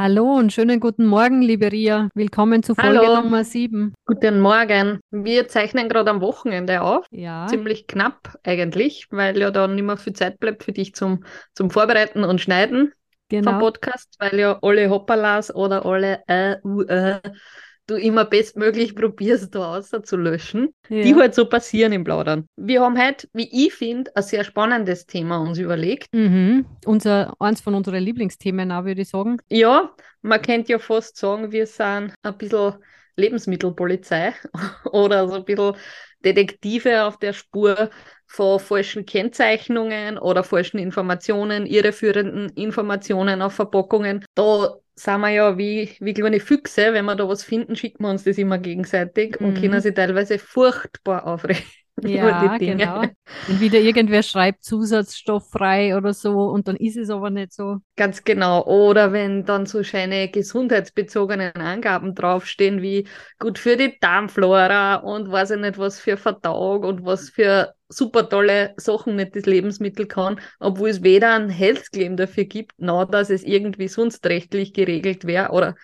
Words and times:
Hallo 0.00 0.36
und 0.36 0.52
schönen 0.52 0.78
guten 0.78 1.06
Morgen, 1.06 1.42
liebe 1.42 1.72
Ria. 1.72 2.08
Willkommen 2.14 2.62
zu 2.62 2.76
Folge 2.76 3.00
Hallo. 3.00 3.20
Nummer 3.20 3.42
7. 3.42 3.94
Guten 4.06 4.38
Morgen. 4.38 5.00
Wir 5.10 5.48
zeichnen 5.48 5.88
gerade 5.88 6.08
am 6.10 6.20
Wochenende 6.20 6.82
auf. 6.82 7.04
Ja, 7.10 7.48
Ziemlich 7.48 7.88
knapp 7.88 8.38
eigentlich, 8.44 9.08
weil 9.10 9.36
ja 9.36 9.50
dann 9.50 9.74
nicht 9.74 9.82
mehr 9.82 9.96
viel 9.96 10.12
Zeit 10.12 10.38
bleibt 10.38 10.62
für 10.62 10.70
dich 10.70 10.94
zum, 10.94 11.24
zum 11.52 11.70
Vorbereiten 11.70 12.22
und 12.22 12.40
Schneiden 12.40 12.92
vom 13.28 13.42
genau. 13.42 13.58
Podcast, 13.58 14.14
weil 14.20 14.38
ja 14.38 14.60
alle 14.62 14.88
Hoppalas 14.88 15.52
oder 15.52 15.84
alle 15.84 16.22
äh, 16.28 16.58
uh, 16.62 16.82
äh, 16.82 17.20
du 17.88 17.96
immer 17.96 18.24
bestmöglich 18.24 18.94
probierst, 18.94 19.54
da 19.54 19.76
auszulöschen, 19.76 20.72
die 20.88 21.10
Ja. 21.10 21.16
halt 21.16 21.34
so 21.34 21.46
passieren 21.48 21.92
im 21.92 22.04
Plaudern. 22.04 22.46
Wir 22.56 22.82
haben 22.82 22.96
heute, 22.96 23.28
wie 23.32 23.66
ich 23.66 23.74
finde, 23.74 24.14
ein 24.14 24.22
sehr 24.22 24.44
spannendes 24.44 25.06
Thema 25.06 25.38
uns 25.38 25.58
überlegt. 25.58 26.06
Mhm. 26.14 26.66
Unser, 26.86 27.34
eins 27.40 27.60
von 27.60 27.74
unseren 27.74 28.02
Lieblingsthemen 28.02 28.70
auch, 28.70 28.84
würde 28.84 29.02
ich 29.02 29.08
sagen. 29.08 29.38
Ja, 29.48 29.90
man 30.22 30.40
könnte 30.40 30.72
ja 30.72 30.78
fast 30.78 31.16
sagen, 31.16 31.50
wir 31.50 31.66
sind 31.66 32.14
ein 32.22 32.38
bisschen 32.38 32.74
Lebensmittelpolizei 33.16 34.34
oder 34.92 35.28
so 35.28 35.34
ein 35.36 35.44
bisschen 35.44 35.74
Detektive 36.24 37.04
auf 37.04 37.18
der 37.18 37.32
Spur 37.32 37.90
von 38.28 38.60
falschen 38.60 39.06
Kennzeichnungen 39.06 40.18
oder 40.18 40.44
falschen 40.44 40.78
Informationen, 40.78 41.66
irreführenden 41.66 42.50
Informationen 42.50 43.42
auf 43.42 43.54
Verpackungen. 43.54 44.24
Da 44.34 44.76
sind 44.94 45.20
wir 45.20 45.30
ja 45.30 45.58
wie, 45.58 45.90
wie 46.00 46.14
kleine 46.14 46.40
Füchse. 46.40 46.92
Wenn 46.92 47.04
wir 47.06 47.16
da 47.16 47.28
was 47.28 47.42
finden, 47.44 47.76
schicken 47.76 48.04
wir 48.04 48.10
uns 48.10 48.24
das 48.24 48.38
immer 48.38 48.58
gegenseitig 48.58 49.40
und 49.40 49.54
Mhm. 49.54 49.60
können 49.60 49.80
sich 49.80 49.94
teilweise 49.94 50.38
furchtbar 50.38 51.26
aufregen 51.26 51.62
Ja, 52.02 52.14
über 52.14 52.32
die 52.32 52.54
Dinge. 52.56 52.86
genau. 52.86 53.10
Und 53.46 53.60
wieder 53.60 53.78
irgendwer 53.80 54.22
schreibt 54.22 54.62
zusatzstofffrei 54.64 55.96
oder 55.96 56.12
so 56.14 56.48
und 56.50 56.68
dann 56.68 56.76
ist 56.76 56.96
es 56.96 57.10
aber 57.10 57.30
nicht 57.30 57.52
so. 57.52 57.78
Ganz 57.96 58.22
genau. 58.22 58.64
Oder 58.64 59.12
wenn 59.12 59.44
dann 59.44 59.66
so 59.66 59.82
schöne 59.82 60.30
gesundheitsbezogenen 60.30 61.52
Angaben 61.54 62.14
draufstehen, 62.14 62.80
wie 62.80 63.08
gut 63.40 63.58
für 63.58 63.76
die 63.76 63.98
Darmflora 64.00 64.96
und 64.96 65.30
weiß 65.30 65.50
ich 65.52 65.58
nicht, 65.58 65.78
was 65.78 65.98
für 65.98 66.16
Verdauung 66.16 66.84
und 66.84 67.04
was 67.04 67.30
für 67.30 67.74
super 67.88 68.28
tolle 68.28 68.74
Sachen 68.76 69.16
nicht 69.16 69.34
das 69.34 69.46
Lebensmittel 69.46 70.06
kann, 70.06 70.40
obwohl 70.58 70.90
es 70.90 71.02
weder 71.02 71.34
ein 71.34 71.48
Health 71.48 71.90
Claim 71.92 72.16
dafür 72.16 72.44
gibt, 72.44 72.72
noch 72.78 73.06
dass 73.06 73.30
es 73.30 73.44
irgendwie 73.44 73.88
sonst 73.88 74.24
rechtlich 74.26 74.72
geregelt 74.72 75.26
wäre 75.26 75.50
oder 75.50 75.74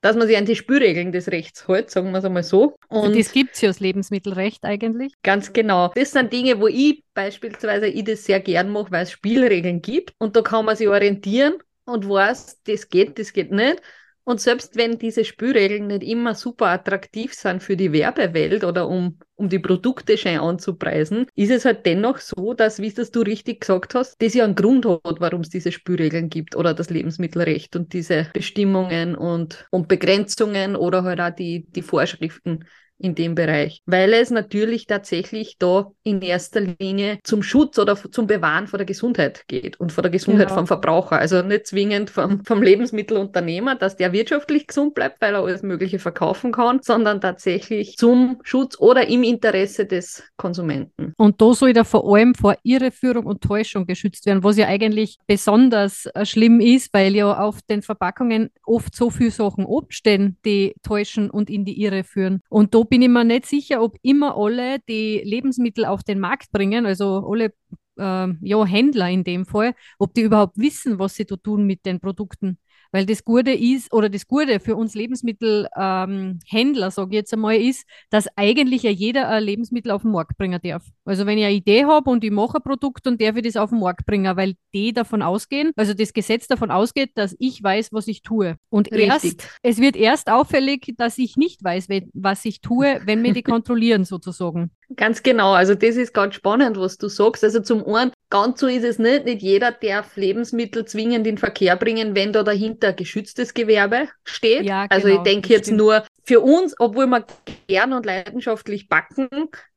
dass 0.00 0.16
man 0.16 0.28
sich 0.28 0.36
an 0.36 0.44
die 0.44 0.56
Spülregeln 0.56 1.10
des 1.10 1.28
Rechts 1.32 1.66
hält, 1.66 1.90
sagen 1.90 2.12
wir 2.12 2.18
es 2.18 2.24
einmal 2.24 2.44
so. 2.44 2.76
Und 2.88 3.16
das 3.16 3.32
gibt 3.32 3.54
es 3.54 3.60
ja 3.60 3.68
das 3.68 3.80
Lebensmittelrecht 3.80 4.64
eigentlich. 4.64 5.14
Ganz 5.22 5.52
genau. 5.52 5.90
Das 5.94 6.12
sind 6.12 6.32
Dinge, 6.32 6.60
wo 6.60 6.68
ich 6.68 7.02
beispielsweise 7.12 7.88
ich 7.88 8.04
das 8.04 8.24
sehr 8.24 8.40
gern 8.40 8.70
mache, 8.70 8.92
weil 8.92 9.02
es 9.02 9.10
Spielregeln 9.10 9.82
gibt 9.82 10.12
und 10.18 10.36
da 10.36 10.42
kann 10.42 10.64
man 10.64 10.76
sich 10.76 10.86
orientieren 10.88 11.54
und 11.86 12.08
weiß, 12.08 12.62
das 12.64 12.88
geht, 12.88 13.18
das 13.18 13.32
geht 13.32 13.50
nicht. 13.50 13.82
Und 14.28 14.40
selbst 14.40 14.74
wenn 14.74 14.98
diese 14.98 15.24
Spielregeln 15.24 15.86
nicht 15.86 16.02
immer 16.02 16.34
super 16.34 16.66
attraktiv 16.66 17.32
sind 17.32 17.62
für 17.62 17.76
die 17.76 17.92
Werbewelt 17.92 18.64
oder 18.64 18.88
um, 18.88 19.18
um 19.36 19.48
die 19.48 19.60
Produkte 19.60 20.18
schön 20.18 20.40
anzupreisen, 20.40 21.26
ist 21.36 21.52
es 21.52 21.64
halt 21.64 21.86
dennoch 21.86 22.18
so, 22.18 22.52
dass, 22.52 22.80
wie 22.80 22.90
das 22.92 23.12
du 23.12 23.20
richtig 23.20 23.60
gesagt 23.60 23.94
hast, 23.94 24.20
das 24.20 24.34
ja 24.34 24.42
einen 24.42 24.56
Grund 24.56 24.84
hat, 24.84 25.20
warum 25.20 25.42
es 25.42 25.50
diese 25.50 25.70
Spielregeln 25.70 26.28
gibt 26.28 26.56
oder 26.56 26.74
das 26.74 26.90
Lebensmittelrecht 26.90 27.76
und 27.76 27.92
diese 27.92 28.26
Bestimmungen 28.32 29.14
und, 29.14 29.68
und 29.70 29.86
Begrenzungen 29.86 30.74
oder 30.74 31.04
halt 31.04 31.20
auch 31.20 31.30
die, 31.30 31.64
die 31.70 31.82
Vorschriften 31.82 32.64
in 32.98 33.14
dem 33.14 33.34
Bereich, 33.34 33.82
weil 33.86 34.12
es 34.14 34.30
natürlich 34.30 34.86
tatsächlich 34.86 35.56
da 35.58 35.90
in 36.02 36.22
erster 36.22 36.60
Linie 36.60 37.18
zum 37.24 37.42
Schutz 37.42 37.78
oder 37.78 37.96
zum 37.96 38.26
Bewahren 38.26 38.66
von 38.66 38.78
der 38.78 38.86
Gesundheit 38.86 39.44
geht 39.48 39.78
und 39.78 39.92
von 39.92 40.02
der 40.02 40.10
Gesundheit 40.10 40.46
Genau. 40.48 40.58
vom 40.58 40.66
Verbraucher. 40.66 41.18
Also 41.18 41.42
nicht 41.42 41.66
zwingend 41.66 42.10
vom, 42.10 42.44
vom 42.44 42.62
Lebensmittelunternehmer, 42.62 43.74
dass 43.74 43.96
der 43.96 44.12
wirtschaftlich 44.12 44.66
gesund 44.66 44.94
bleibt, 44.94 45.20
weil 45.20 45.34
er 45.34 45.42
alles 45.42 45.62
Mögliche 45.62 45.98
verkaufen 45.98 46.52
kann, 46.52 46.80
sondern 46.82 47.20
tatsächlich 47.20 47.96
zum 47.96 48.38
Schutz 48.42 48.78
oder 48.78 49.08
im 49.08 49.22
Interesse 49.22 49.86
des 49.86 50.22
Konsumenten. 50.36 51.12
Und 51.16 51.40
da 51.40 51.52
soll 51.54 51.72
da 51.72 51.84
vor 51.84 52.14
allem 52.14 52.34
vor 52.34 52.56
Irreführung 52.62 53.26
und 53.26 53.42
Täuschung 53.42 53.86
geschützt 53.86 54.26
werden, 54.26 54.42
was 54.42 54.56
ja 54.56 54.66
eigentlich 54.66 55.18
besonders 55.26 56.06
äh, 56.14 56.24
schlimm 56.24 56.60
ist, 56.60 56.92
weil 56.92 57.14
ja 57.14 57.38
auf 57.38 57.60
den 57.62 57.82
Verpackungen 57.82 58.50
oft 58.64 58.94
so 58.94 59.10
viele 59.10 59.30
Sachen 59.30 59.66
abstehen, 59.66 60.36
die 60.44 60.74
täuschen 60.82 61.30
und 61.30 61.50
in 61.50 61.64
die 61.64 61.80
Irre 61.82 62.04
führen. 62.04 62.40
Und 62.48 62.74
da 62.74 62.82
bin 62.88 63.02
ich 63.02 63.08
mir 63.08 63.24
nicht 63.24 63.46
sicher, 63.46 63.82
ob 63.82 63.96
immer 64.02 64.36
alle, 64.36 64.78
die 64.88 65.20
Lebensmittel 65.24 65.84
auf 65.84 66.02
den 66.04 66.20
Markt 66.20 66.52
bringen, 66.52 66.86
also 66.86 67.26
alle 67.28 67.52
ähm, 67.98 68.38
ja, 68.42 68.64
Händler 68.64 69.10
in 69.10 69.24
dem 69.24 69.46
Fall, 69.46 69.74
ob 69.98 70.14
die 70.14 70.22
überhaupt 70.22 70.58
wissen, 70.58 70.98
was 70.98 71.14
sie 71.14 71.24
da 71.24 71.36
tun 71.36 71.66
mit 71.66 71.86
den 71.86 72.00
Produkten. 72.00 72.58
Weil 72.92 73.06
das 73.06 73.24
Gute 73.24 73.52
ist, 73.52 73.92
oder 73.92 74.08
das 74.08 74.26
Gute 74.26 74.60
für 74.60 74.76
uns 74.76 74.94
Lebensmittelhändler, 74.94 76.86
ähm, 76.86 76.90
sage 76.90 77.08
ich 77.10 77.14
jetzt 77.16 77.32
einmal, 77.32 77.56
ist, 77.56 77.86
dass 78.10 78.26
eigentlich 78.36 78.82
ja 78.82 78.90
jeder 78.90 79.28
ein 79.28 79.42
Lebensmittel 79.42 79.90
auf 79.92 80.02
den 80.02 80.12
Markt 80.12 80.36
bringen 80.38 80.60
darf. 80.62 80.84
Also 81.04 81.26
wenn 81.26 81.38
ich 81.38 81.44
eine 81.44 81.54
Idee 81.54 81.84
habe 81.84 82.10
und 82.10 82.24
ich 82.24 82.30
mache 82.30 82.58
ein 82.58 82.62
Produkt 82.62 83.06
und 83.06 83.20
darf 83.20 83.36
ich 83.36 83.42
das 83.42 83.56
auf 83.56 83.70
den 83.70 83.80
Markt 83.80 84.06
bringen, 84.06 84.36
weil 84.36 84.54
die 84.74 84.92
davon 84.92 85.22
ausgehen, 85.22 85.72
also 85.76 85.94
das 85.94 86.12
Gesetz 86.12 86.46
davon 86.46 86.70
ausgeht, 86.70 87.10
dass 87.14 87.34
ich 87.38 87.62
weiß, 87.62 87.92
was 87.92 88.08
ich 88.08 88.22
tue. 88.22 88.56
Und 88.70 88.90
Richtig. 88.92 89.08
erst, 89.08 89.48
es 89.62 89.78
wird 89.78 89.96
erst 89.96 90.30
auffällig, 90.30 90.94
dass 90.96 91.18
ich 91.18 91.36
nicht 91.36 91.62
weiß, 91.62 91.88
we- 91.88 92.08
was 92.12 92.44
ich 92.44 92.60
tue, 92.60 93.00
wenn 93.04 93.22
wir 93.22 93.32
die 93.32 93.42
kontrollieren 93.56 94.04
sozusagen. 94.04 94.70
Ganz 94.94 95.22
genau, 95.22 95.52
also 95.52 95.74
das 95.74 95.96
ist 95.96 96.14
ganz 96.14 96.36
spannend, 96.36 96.78
was 96.78 96.96
du 96.96 97.08
sagst. 97.08 97.42
Also 97.42 97.60
zum 97.60 97.84
einen, 97.86 98.12
ganz 98.30 98.60
so 98.60 98.68
ist 98.68 98.84
es 98.84 98.98
nicht. 99.00 99.24
Nicht 99.24 99.42
jeder 99.42 99.72
darf 99.72 100.16
Lebensmittel 100.16 100.84
zwingend 100.84 101.26
in 101.26 101.38
Verkehr 101.38 101.74
bringen, 101.76 102.14
wenn 102.14 102.32
da 102.32 102.44
dahinter 102.44 102.92
geschütztes 102.92 103.52
Gewerbe 103.52 104.08
steht. 104.24 104.64
Ja, 104.64 104.86
also 104.88 105.08
genau, 105.08 105.18
ich 105.18 105.22
denke 105.24 105.48
das 105.48 105.56
jetzt 105.56 105.66
stimmt. 105.66 105.78
nur 105.78 106.04
für 106.22 106.40
uns, 106.40 106.74
obwohl 106.78 107.06
wir 107.08 107.24
gern 107.66 107.92
und 107.92 108.06
leidenschaftlich 108.06 108.88
backen, 108.88 109.28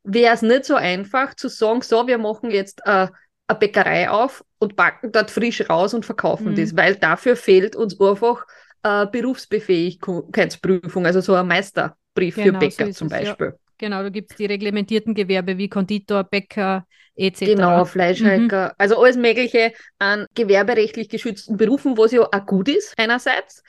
wäre 0.04 0.34
es 0.34 0.42
nicht 0.42 0.64
so 0.64 0.76
einfach 0.76 1.34
zu 1.34 1.48
sagen, 1.48 1.82
so, 1.82 2.06
wir 2.06 2.18
machen 2.18 2.52
jetzt 2.52 2.80
äh, 2.84 3.08
eine 3.48 3.58
Bäckerei 3.58 4.08
auf 4.10 4.44
und 4.60 4.76
backen 4.76 5.10
dort 5.10 5.32
frisch 5.32 5.68
raus 5.68 5.92
und 5.92 6.06
verkaufen 6.06 6.52
Mhm. 6.52 6.56
das, 6.56 6.76
weil 6.76 6.94
dafür 6.94 7.34
fehlt 7.34 7.74
uns 7.74 8.00
einfach 8.00 8.46
äh, 8.84 9.06
Berufsbefähigkeitsprüfung, 9.06 11.04
also 11.04 11.20
so 11.20 11.34
ein 11.34 11.48
Meisterbrief 11.48 12.36
Genau, 12.36 12.46
für 12.46 12.52
Bäcker 12.52 12.86
so 12.86 12.92
zum 12.92 13.08
es, 13.08 13.28
ja. 13.28 13.36
Genau, 13.80 14.02
da 14.02 14.08
gibt 14.10 14.30
es 14.32 14.36
die 14.36 14.46
reglementierten 14.46 15.14
Gewerbe 15.14 15.56
wie 15.58 15.68
Konditor, 15.68 16.24
Bäcker 16.24 16.86
etc. 17.16 17.50
Genau, 17.56 17.84
Mhm. 18.18 18.52
Fleischhacker, 18.52 18.74
also 18.78 18.98
alles 19.00 19.16
Mögliche 19.16 19.72
an 19.98 20.26
gewerberechtlich 20.34 21.08
geschützten 21.08 21.56
Berufen, 21.56 21.96
was 21.96 22.12
ja 22.12 22.22
auch 22.22 22.46
gut 22.46 22.68
ist, 22.68 22.92
einerseits. 22.98 23.62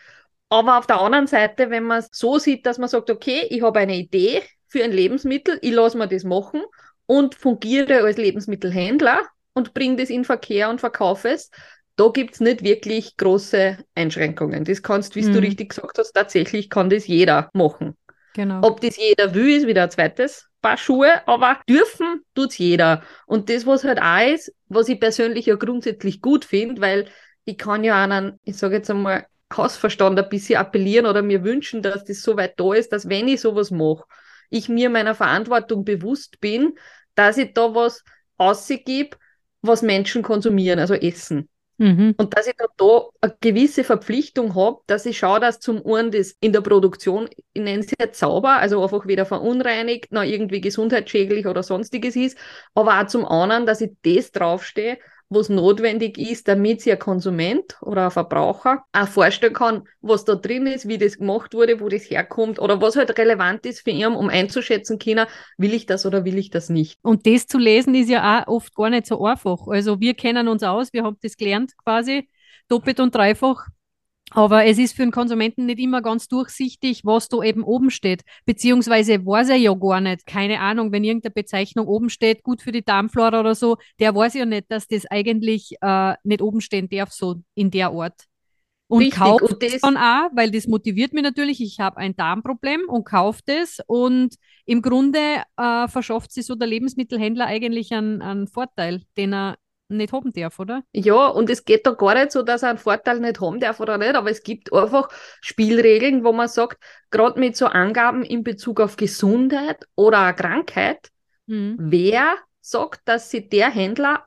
Aber 0.49 0.77
auf 0.77 0.88
der 0.88 0.99
anderen 0.99 1.27
Seite, 1.27 1.69
wenn 1.69 1.83
man 1.85 1.99
es 1.99 2.09
so 2.11 2.38
sieht, 2.38 2.66
dass 2.66 2.77
man 2.77 2.89
sagt, 2.89 3.09
okay, 3.09 3.47
ich 3.49 3.61
habe 3.61 3.79
eine 3.79 3.95
Idee 3.95 4.41
für 4.67 4.83
ein 4.83 4.91
Lebensmittel, 4.91 5.57
ich 5.61 5.72
lasse 5.72 5.97
mir 5.97 6.07
das 6.09 6.25
machen 6.25 6.61
und 7.05 7.35
fungiere 7.35 8.03
als 8.03 8.17
Lebensmittelhändler 8.17 9.22
und 9.53 9.73
bringe 9.73 9.95
das 9.95 10.09
in 10.09 10.25
Verkehr 10.25 10.69
und 10.69 10.81
verkaufe 10.81 11.29
es, 11.29 11.49
da 11.95 12.09
gibt 12.09 12.33
es 12.33 12.39
nicht 12.41 12.63
wirklich 12.63 13.16
große 13.16 13.78
Einschränkungen. 13.95 14.66
Das 14.66 14.81
kannst, 14.84 15.16
wie 15.16 15.22
Mhm. 15.22 15.31
du 15.34 15.40
richtig 15.40 15.69
gesagt 15.69 15.97
hast, 15.97 16.11
tatsächlich 16.13 16.69
kann 16.69 16.90
das 16.90 17.08
jeder 17.08 17.49
machen. 17.53 17.96
Genau. 18.33 18.61
Ob 18.63 18.81
das 18.81 18.97
jeder 18.97 19.33
will, 19.33 19.57
ist 19.57 19.67
wieder 19.67 19.83
ein 19.83 19.91
zweites 19.91 20.47
Paar 20.61 20.78
Schuhe, 20.78 21.28
aber 21.28 21.59
dürfen 21.67 22.23
tut's 22.35 22.57
jeder. 22.57 23.01
Und 23.25 23.49
das, 23.49 23.66
was 23.66 23.83
halt 23.83 24.01
auch 24.01 24.33
ist, 24.33 24.53
was 24.67 24.89
ich 24.89 24.99
persönlich 24.99 25.47
ja 25.47 25.55
grundsätzlich 25.55 26.22
gut 26.22 26.45
finde, 26.45 26.81
weil 26.81 27.07
ich 27.45 27.57
kann 27.57 27.83
ja 27.83 28.03
einen, 28.03 28.39
ich 28.43 28.57
sage 28.57 28.75
jetzt 28.75 28.89
einmal, 28.89 29.25
Hausverstand 29.55 30.17
ein 30.17 30.29
bisschen 30.29 30.57
appellieren 30.57 31.05
oder 31.05 31.22
mir 31.22 31.43
wünschen, 31.43 31.81
dass 31.81 32.05
das 32.05 32.22
so 32.22 32.37
weit 32.37 32.59
da 32.59 32.73
ist, 32.73 32.93
dass 32.93 33.09
wenn 33.09 33.28
ich 33.28 33.41
sowas 33.41 33.72
mache, 33.72 34.05
ich 34.49 34.69
mir 34.69 34.89
meiner 34.89 35.16
Verantwortung 35.16 35.84
bewusst 35.84 36.39
bin, 36.39 36.75
dass 37.16 37.37
ich 37.37 37.53
da 37.53 37.73
was 37.75 38.03
ausgebe, 38.37 39.17
was 39.61 39.81
Menschen 39.81 40.23
konsumieren, 40.23 40.79
also 40.79 40.93
essen. 40.93 41.49
Mhm. 41.78 42.14
Und 42.18 42.38
dass 42.38 42.47
ich 42.47 42.53
da, 42.58 42.66
da 42.78 43.08
eine 43.22 43.35
gewisse 43.41 43.84
Verpflichtung 43.84 44.53
habe, 44.56 44.82
dass 44.88 45.06
ich 45.06 45.18
schaue, 45.18 45.40
dass 45.40 45.59
zum 45.59 45.84
einen 45.85 46.12
das 46.12 46.35
in 46.40 46.53
der 46.53 46.62
Produktion, 46.62 47.28
ich 47.53 47.62
nenne 47.62 47.79
es 47.79 47.91
jetzt 48.00 48.20
sauber, 48.20 48.58
also 48.58 48.84
einfach 48.84 49.08
weder 49.08 49.26
verunreinigt, 49.26 50.12
noch 50.12 50.23
irgendwie 50.23 50.62
gesundheitsschädlich 50.62 51.47
oder 51.47 51.64
sonstiges 51.64 52.16
ist, 52.16 52.38
aber 52.76 53.02
auch 53.02 53.08
zum 53.08 53.26
anderen, 53.26 53.66
dass 53.66 53.82
ich 53.82 53.91
das 54.03 54.32
draufstehe, 54.32 55.00
was 55.31 55.49
notwendig 55.49 56.17
ist, 56.17 56.47
damit 56.47 56.81
sich 56.81 56.91
ein 56.91 56.99
Konsument 56.99 57.78
oder 57.81 58.05
ein 58.05 58.11
Verbraucher 58.11 58.83
auch 58.91 59.07
vorstellen 59.07 59.53
kann, 59.53 59.83
was 60.01 60.25
da 60.25 60.35
drin 60.35 60.67
ist, 60.67 60.87
wie 60.87 60.97
das 60.97 61.17
gemacht 61.17 61.53
wurde, 61.53 61.79
wo 61.79 61.87
das 61.87 62.09
herkommt 62.09 62.59
oder 62.59 62.81
was 62.81 62.97
halt 62.97 63.17
relevant 63.17 63.66
ist 63.66 63.81
für 63.81 63.91
ihn, 63.91 64.07
um 64.07 64.29
einzuschätzen 64.29 64.99
können, 64.99 65.25
will 65.57 65.73
ich 65.73 65.85
das 65.85 66.05
oder 66.05 66.25
will 66.25 66.37
ich 66.37 66.49
das 66.49 66.69
nicht. 66.69 66.99
Und 67.01 67.25
das 67.25 67.47
zu 67.47 67.57
lesen 67.57 67.95
ist 67.95 68.09
ja 68.09 68.43
auch 68.43 68.47
oft 68.47 68.75
gar 68.75 68.89
nicht 68.89 69.05
so 69.05 69.23
einfach. 69.25 69.67
Also 69.67 69.99
wir 70.01 70.13
kennen 70.13 70.49
uns 70.49 70.63
aus, 70.63 70.91
wir 70.91 71.03
haben 71.03 71.17
das 71.22 71.37
gelernt 71.37 71.72
quasi 71.77 72.27
doppelt 72.67 72.99
und 72.99 73.16
dreifach. 73.16 73.67
Aber 74.33 74.66
es 74.66 74.78
ist 74.78 74.95
für 74.95 75.03
den 75.03 75.11
Konsumenten 75.11 75.66
nicht 75.66 75.79
immer 75.79 76.01
ganz 76.01 76.29
durchsichtig, 76.29 77.01
was 77.03 77.28
da 77.28 77.43
eben 77.43 77.63
oben 77.63 77.91
steht. 77.91 78.22
Beziehungsweise 78.45 79.25
weiß 79.25 79.49
er 79.49 79.57
ja 79.57 79.73
gar 79.73 79.99
nicht. 79.99 80.25
Keine 80.25 80.61
Ahnung, 80.61 80.91
wenn 80.93 81.03
irgendeine 81.03 81.33
Bezeichnung 81.33 81.87
oben 81.87 82.09
steht, 82.09 82.41
gut 82.41 82.61
für 82.61 82.72
die 82.72 82.83
Darmflora 82.83 83.41
oder 83.41 83.55
so, 83.55 83.78
der 83.99 84.16
weiß 84.16 84.35
ja 84.35 84.45
nicht, 84.45 84.72
dass 84.72 84.87
das 84.87 85.05
eigentlich 85.05 85.75
äh, 85.81 86.13
nicht 86.23 86.41
oben 86.41 86.61
stehen 86.61 86.87
darf, 86.87 87.11
so 87.11 87.41
in 87.55 87.72
der 87.72 87.89
Art. 87.89 88.23
Und 88.87 89.03
Richtig. 89.03 89.19
kauft 89.19 89.41
und 89.43 89.63
das 89.63 89.79
dann 89.79 89.95
auch, 89.95 90.29
weil 90.34 90.51
das 90.51 90.67
motiviert 90.67 91.13
mich 91.13 91.23
natürlich. 91.23 91.61
Ich 91.61 91.79
habe 91.79 91.95
ein 91.97 92.16
Darmproblem 92.16 92.81
und 92.89 93.05
kauft 93.05 93.47
es. 93.47 93.79
Und 93.87 94.35
im 94.66 94.81
Grunde 94.81 95.43
äh, 95.57 95.87
verschafft 95.87 96.34
sich 96.34 96.45
so 96.45 96.55
der 96.55 96.67
Lebensmittelhändler 96.67 97.45
eigentlich 97.45 97.93
einen, 97.93 98.22
einen 98.22 98.47
Vorteil, 98.47 99.03
den 99.16 99.34
er 99.34 99.57
nicht 99.97 100.14
haben 100.14 100.32
darf, 100.32 100.59
oder? 100.59 100.84
Ja, 100.93 101.28
und 101.28 101.49
es 101.49 101.66
geht 101.66 101.85
da 101.85 101.91
gar 101.91 102.16
nicht 102.16 102.32
so, 102.32 102.41
dass 102.41 102.64
er 102.64 102.70
einen 102.70 102.78
Vorteil 102.78 103.20
nicht 103.20 103.40
haben 103.40 103.59
darf 103.59 103.79
oder 103.79 103.97
nicht, 103.97 104.16
aber 104.16 104.29
es 104.29 104.43
gibt 104.43 104.73
einfach 104.73 105.09
Spielregeln, 105.41 106.23
wo 106.23 106.32
man 106.32 106.47
sagt, 106.47 106.82
gerade 107.09 107.40
mit 107.40 107.55
so 107.55 107.67
Angaben 107.67 108.23
in 108.23 108.43
Bezug 108.43 108.79
auf 108.79 108.97
Gesundheit 108.97 109.85
oder 109.96 110.34
Krankheit, 110.34 111.09
mhm. 111.47 111.76
wer 111.79 112.35
sagt, 112.61 113.02
dass 113.05 113.32
sich 113.32 113.49
der 113.49 113.70
Händler 113.70 114.26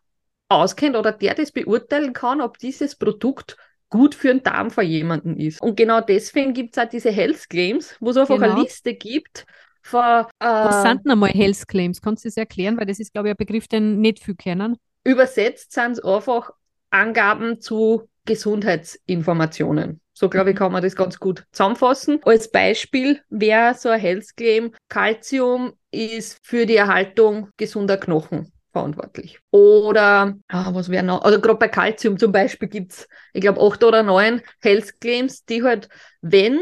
auskennt 0.48 0.96
oder 0.96 1.12
der 1.12 1.34
das 1.34 1.52
beurteilen 1.52 2.12
kann, 2.12 2.40
ob 2.40 2.58
dieses 2.58 2.96
Produkt 2.96 3.56
gut 3.88 4.14
für 4.14 4.28
den 4.28 4.42
Darm 4.42 4.70
von 4.70 4.84
jemandem 4.84 5.36
ist. 5.36 5.62
Und 5.62 5.76
genau 5.76 6.00
deswegen 6.00 6.52
gibt 6.52 6.76
es 6.76 6.82
auch 6.82 6.88
diese 6.88 7.10
Health 7.10 7.48
Claims, 7.48 7.96
wo 8.00 8.10
es 8.10 8.16
einfach 8.16 8.36
genau. 8.36 8.52
eine 8.52 8.62
Liste 8.62 8.94
gibt, 8.94 9.46
von, 9.84 10.00
äh, 10.00 10.46
Was 10.46 10.82
sind 10.82 11.04
denn 11.04 11.12
einmal 11.12 11.30
Health 11.30 11.68
Claims? 11.68 12.00
Kannst 12.00 12.24
du 12.24 12.28
das 12.28 12.38
erklären? 12.38 12.78
Weil 12.78 12.86
das 12.86 13.00
ist, 13.00 13.12
glaube 13.12 13.28
ich, 13.28 13.34
ein 13.34 13.36
Begriff, 13.36 13.68
den 13.68 14.00
nicht 14.00 14.18
viel 14.18 14.34
kennen. 14.34 14.76
Übersetzt 15.04 15.72
sind 15.72 15.92
es 15.92 16.04
einfach 16.04 16.50
Angaben 16.90 17.60
zu 17.60 18.08
Gesundheitsinformationen. 18.24 20.00
So 20.12 20.28
glaube 20.28 20.50
ich, 20.50 20.56
kann 20.56 20.72
man 20.72 20.82
das 20.82 20.96
ganz 20.96 21.18
gut 21.18 21.44
zusammenfassen. 21.52 22.20
Als 22.24 22.50
Beispiel 22.50 23.20
wäre 23.30 23.74
so 23.74 23.88
ein 23.88 24.00
Health 24.00 24.36
Claim, 24.36 24.72
Calcium 24.88 25.72
ist 25.90 26.38
für 26.42 26.66
die 26.66 26.76
Erhaltung 26.76 27.48
gesunder 27.56 27.96
Knochen 27.96 28.52
verantwortlich. 28.74 29.40
Oder, 29.50 30.36
ah, 30.48 30.74
was 30.74 30.88
wäre 30.88 31.04
noch? 31.04 31.22
Also 31.22 31.40
gerade 31.40 31.58
bei 31.58 31.68
Calcium 31.68 32.18
zum 32.18 32.32
Beispiel 32.32 32.68
gibt 32.68 32.92
es, 32.92 33.08
ich 33.32 33.40
glaube, 33.40 33.60
acht 33.60 33.82
oder 33.84 34.02
neun 34.02 34.42
Health 34.60 35.00
Claims, 35.00 35.44
die 35.44 35.62
halt, 35.62 35.88
wenn 36.20 36.60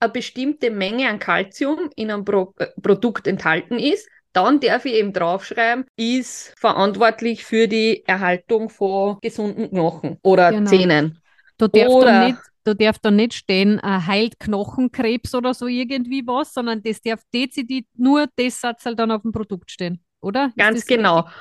eine 0.00 0.12
bestimmte 0.12 0.70
Menge 0.70 1.08
an 1.08 1.18
Calcium 1.18 1.90
in 1.96 2.10
einem 2.10 2.24
Pro 2.24 2.54
äh, 2.58 2.68
Produkt 2.80 3.26
enthalten 3.26 3.78
ist, 3.78 4.08
dann 4.44 4.60
darf 4.60 4.84
ich 4.84 4.94
eben 4.94 5.12
draufschreiben, 5.12 5.84
ist 5.96 6.54
verantwortlich 6.58 7.44
für 7.44 7.68
die 7.68 8.04
Erhaltung 8.06 8.70
von 8.70 9.18
gesunden 9.20 9.70
Knochen 9.70 10.18
oder 10.22 10.50
genau. 10.52 10.70
Zähnen. 10.70 11.20
Da 11.56 11.68
darf, 11.68 11.88
oder, 11.88 12.06
dann 12.06 12.26
nicht, 12.26 12.38
da 12.64 12.74
darf 12.74 12.98
dann 12.98 13.16
nicht 13.16 13.34
stehen, 13.34 13.78
äh, 13.78 13.82
heilt 13.82 14.38
Knochenkrebs 14.38 15.34
oder 15.34 15.54
so 15.54 15.66
irgendwie 15.66 16.26
was, 16.26 16.54
sondern 16.54 16.82
das 16.82 17.00
darf 17.00 17.20
dezidiert 17.34 17.86
nur 17.96 18.26
das 18.36 18.60
Satz 18.60 18.84
halt 18.84 18.98
dann 18.98 19.10
auf 19.10 19.22
dem 19.22 19.32
Produkt 19.32 19.70
stehen, 19.70 20.00
oder? 20.20 20.52
Ganz 20.56 20.86
genau. 20.86 21.20
Richtig? 21.20 21.34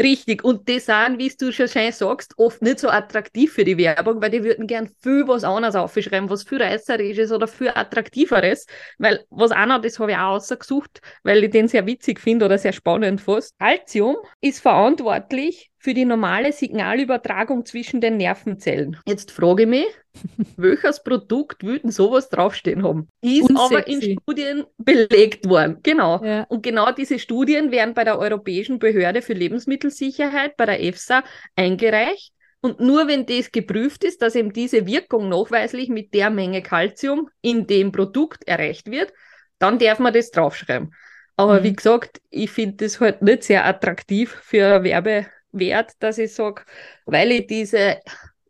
Richtig, 0.00 0.44
und 0.44 0.68
die 0.68 0.78
sind, 0.78 1.18
wie 1.18 1.28
du 1.30 1.52
schon 1.52 1.68
schön 1.68 1.90
sagst, 1.90 2.34
oft 2.36 2.60
nicht 2.60 2.80
so 2.80 2.90
attraktiv 2.90 3.54
für 3.54 3.64
die 3.64 3.78
Werbung, 3.78 4.20
weil 4.20 4.30
die 4.30 4.44
würden 4.44 4.66
gern 4.66 4.90
viel 5.00 5.26
was 5.26 5.42
anderes 5.42 5.74
aufschreiben, 5.74 6.28
was 6.28 6.42
viel 6.42 6.62
reißerisches 6.62 7.32
oder 7.32 7.48
viel 7.48 7.70
attraktiveres, 7.74 8.66
weil 8.98 9.24
was 9.30 9.52
noch, 9.52 9.80
das 9.80 9.98
habe 9.98 10.10
ich 10.10 10.18
auch 10.18 10.36
ausgesucht, 10.36 11.00
weil 11.22 11.42
ich 11.42 11.50
den 11.50 11.66
sehr 11.68 11.86
witzig 11.86 12.20
finde 12.20 12.44
oder 12.44 12.58
sehr 12.58 12.74
spannend 12.74 13.22
fast. 13.22 13.58
Calcium 13.58 14.16
ist 14.42 14.60
verantwortlich 14.60 15.70
für 15.86 15.94
die 15.94 16.04
normale 16.04 16.52
Signalübertragung 16.52 17.64
zwischen 17.64 18.00
den 18.00 18.16
Nervenzellen. 18.16 18.96
Jetzt 19.06 19.30
frage 19.30 19.62
ich 19.62 19.68
mich, 19.68 19.86
welches 20.56 21.00
Produkt 21.00 21.62
würden 21.62 21.92
sowas 21.92 22.28
draufstehen 22.28 22.82
haben? 22.82 23.08
Ist 23.20 23.42
Unsexy. 23.42 23.56
aber 23.62 23.86
in 23.86 24.18
Studien 24.18 24.64
belegt 24.78 25.48
worden. 25.48 25.78
Genau. 25.84 26.24
Ja. 26.24 26.42
Und 26.48 26.64
genau 26.64 26.90
diese 26.90 27.20
Studien 27.20 27.70
werden 27.70 27.94
bei 27.94 28.02
der 28.02 28.18
Europäischen 28.18 28.80
Behörde 28.80 29.22
für 29.22 29.34
Lebensmittelsicherheit, 29.34 30.56
bei 30.56 30.66
der 30.66 30.82
EFSA, 30.82 31.22
eingereicht. 31.54 32.32
Und 32.62 32.80
nur 32.80 33.06
wenn 33.06 33.24
das 33.24 33.52
geprüft 33.52 34.02
ist, 34.02 34.22
dass 34.22 34.34
eben 34.34 34.52
diese 34.52 34.88
Wirkung 34.88 35.28
nachweislich 35.28 35.88
mit 35.88 36.12
der 36.14 36.30
Menge 36.30 36.62
Kalzium 36.62 37.28
in 37.42 37.68
dem 37.68 37.92
Produkt 37.92 38.42
erreicht 38.48 38.90
wird, 38.90 39.12
dann 39.60 39.78
darf 39.78 40.00
man 40.00 40.12
das 40.12 40.32
draufschreiben. 40.32 40.92
Aber 41.36 41.60
mhm. 41.60 41.62
wie 41.62 41.76
gesagt, 41.76 42.20
ich 42.30 42.50
finde 42.50 42.78
das 42.78 42.98
halt 42.98 43.22
nicht 43.22 43.44
sehr 43.44 43.64
attraktiv 43.64 44.32
für 44.42 44.82
Werbe 44.82 45.26
wert, 45.58 45.92
dass 46.00 46.18
ich 46.18 46.34
sage, 46.34 46.62
weil 47.04 47.32
ich 47.32 47.46
diese, 47.46 47.98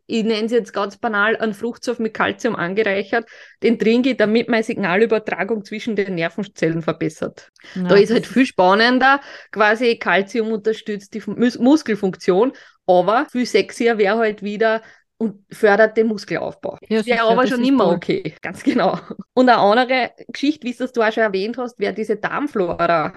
ich 0.05 0.23
nenne 0.23 0.45
es 0.45 0.51
jetzt 0.51 0.73
ganz 0.73 0.97
banal, 0.97 1.35
einen 1.37 1.53
Fruchtsaft 1.53 1.99
mit 1.99 2.13
Kalzium 2.13 2.55
angereichert, 2.55 3.27
den 3.63 3.77
trinke 3.77 4.11
ich, 4.11 4.17
damit 4.17 4.47
meine 4.49 4.63
Signalübertragung 4.63 5.65
zwischen 5.65 5.95
den 5.95 6.15
Nervenzellen 6.15 6.81
verbessert. 6.81 7.49
Ja, 7.75 7.83
da 7.83 7.95
ist 7.95 8.11
halt 8.11 8.25
viel 8.25 8.45
spannender, 8.45 9.19
quasi 9.51 9.97
Kalzium 9.97 10.51
unterstützt 10.51 11.13
die 11.13 11.21
Mus 11.25 11.57
Muskelfunktion, 11.59 12.53
aber 12.85 13.27
viel 13.31 13.45
sexier 13.45 13.97
wäre 13.97 14.17
halt 14.17 14.43
wieder, 14.43 14.81
und 15.17 15.43
fördert 15.51 15.97
den 15.97 16.07
Muskelaufbau. 16.07 16.77
Ja, 16.87 17.05
wäre 17.05 17.23
aber 17.23 17.47
schon 17.47 17.63
immer 17.63 17.85
toll. 17.85 17.95
okay, 17.95 18.35
ganz 18.41 18.63
genau. 18.63 18.99
Und 19.33 19.49
eine 19.49 19.57
andere 19.57 20.11
Geschichte, 20.27 20.67
wie 20.67 20.73
du 20.73 21.01
auch 21.01 21.11
schon 21.11 21.23
erwähnt 21.23 21.57
hast, 21.57 21.79
wäre 21.79 21.93
diese 21.93 22.17
Darmflora 22.17 23.13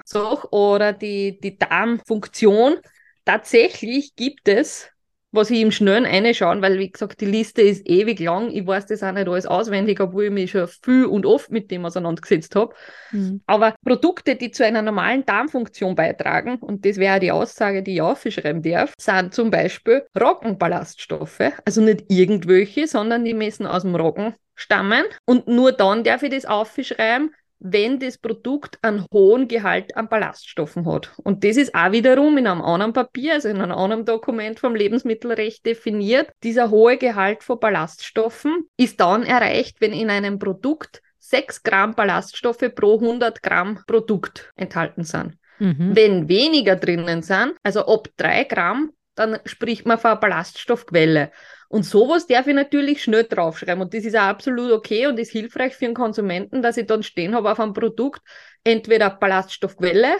oder 0.50 0.92
die, 0.92 1.38
die 1.40 1.58
Darmfunktion 1.58 2.78
tatsächlich 3.24 4.14
gibt 4.16 4.48
es, 4.48 4.90
was 5.32 5.50
ich 5.50 5.60
im 5.60 5.70
Schnellen 5.70 6.06
reinschauen, 6.06 6.60
weil 6.60 6.78
wie 6.78 6.90
gesagt, 6.90 7.20
die 7.20 7.26
Liste 7.26 7.62
ist 7.62 7.88
ewig 7.88 8.18
lang. 8.18 8.50
Ich 8.50 8.66
weiß 8.66 8.86
das 8.86 9.02
auch 9.02 9.12
nicht 9.12 9.28
alles 9.28 9.46
auswendig, 9.46 10.00
obwohl 10.00 10.24
ich 10.24 10.30
mich 10.30 10.50
schon 10.50 10.66
viel 10.66 11.04
und 11.04 11.24
oft 11.24 11.50
mit 11.50 11.70
dem 11.70 11.84
auseinandergesetzt 11.86 12.56
habe. 12.56 12.74
Mhm. 13.12 13.40
Aber 13.46 13.74
Produkte, 13.84 14.34
die 14.34 14.50
zu 14.50 14.64
einer 14.64 14.82
normalen 14.82 15.24
Darmfunktion 15.24 15.94
beitragen, 15.94 16.56
und 16.56 16.84
das 16.84 16.96
wäre 16.96 17.20
die 17.20 17.30
Aussage, 17.30 17.82
die 17.82 17.94
ich 17.94 18.02
aufschreiben 18.02 18.62
darf, 18.62 18.92
sind 18.98 19.32
zum 19.32 19.50
Beispiel 19.50 20.04
Roggenballaststoffe. 20.20 21.52
Also 21.64 21.80
nicht 21.80 22.04
irgendwelche, 22.08 22.86
sondern 22.88 23.24
die 23.24 23.34
müssen 23.34 23.66
aus 23.66 23.82
dem 23.82 23.94
Roggen 23.94 24.34
stammen. 24.56 25.04
Und 25.24 25.46
nur 25.46 25.72
dann 25.72 26.04
darf 26.04 26.22
ich 26.22 26.30
das 26.30 26.44
aufschreiben, 26.44 27.32
wenn 27.60 27.98
das 27.98 28.16
Produkt 28.16 28.78
einen 28.82 29.06
hohen 29.12 29.46
Gehalt 29.46 29.94
an 29.96 30.08
Ballaststoffen 30.08 30.86
hat. 30.86 31.12
Und 31.22 31.44
das 31.44 31.56
ist 31.56 31.74
auch 31.74 31.92
wiederum 31.92 32.38
in 32.38 32.46
einem 32.46 32.62
anderen 32.62 32.94
Papier, 32.94 33.34
also 33.34 33.48
in 33.48 33.60
einem 33.60 33.76
anderen 33.76 34.06
Dokument 34.06 34.58
vom 34.58 34.74
Lebensmittelrecht 34.74 35.64
definiert. 35.64 36.30
Dieser 36.42 36.70
hohe 36.70 36.96
Gehalt 36.96 37.44
von 37.44 37.60
Ballaststoffen 37.60 38.64
ist 38.78 38.98
dann 39.00 39.22
erreicht, 39.22 39.80
wenn 39.80 39.92
in 39.92 40.10
einem 40.10 40.38
Produkt 40.38 41.02
6 41.18 41.62
Gramm 41.62 41.94
Ballaststoffe 41.94 42.74
pro 42.74 42.98
100 42.98 43.42
Gramm 43.42 43.80
Produkt 43.86 44.50
enthalten 44.56 45.04
sind. 45.04 45.36
Mhm. 45.58 45.94
Wenn 45.94 46.28
weniger 46.28 46.76
drinnen 46.76 47.22
sind, 47.22 47.54
also 47.62 47.86
ab 47.86 48.08
3 48.16 48.44
Gramm, 48.44 48.92
dann 49.14 49.38
spricht 49.44 49.86
man 49.86 49.98
von 49.98 50.12
einer 50.12 50.20
Ballaststoffquelle. 50.20 51.30
Und 51.70 51.84
sowas 51.84 52.26
darf 52.26 52.48
ich 52.48 52.54
natürlich 52.54 53.00
schnell 53.00 53.22
draufschreiben. 53.22 53.80
Und 53.80 53.94
das 53.94 54.04
ist 54.04 54.16
auch 54.16 54.22
absolut 54.22 54.72
okay 54.72 55.06
und 55.06 55.20
ist 55.20 55.30
hilfreich 55.30 55.76
für 55.76 55.84
den 55.84 55.94
Konsumenten, 55.94 56.62
dass 56.62 56.76
ich 56.76 56.86
dann 56.86 57.04
stehen 57.04 57.32
habe 57.32 57.52
auf 57.52 57.60
einem 57.60 57.74
Produkt, 57.74 58.20
entweder 58.64 59.08
Ballaststoffquelle 59.08 60.16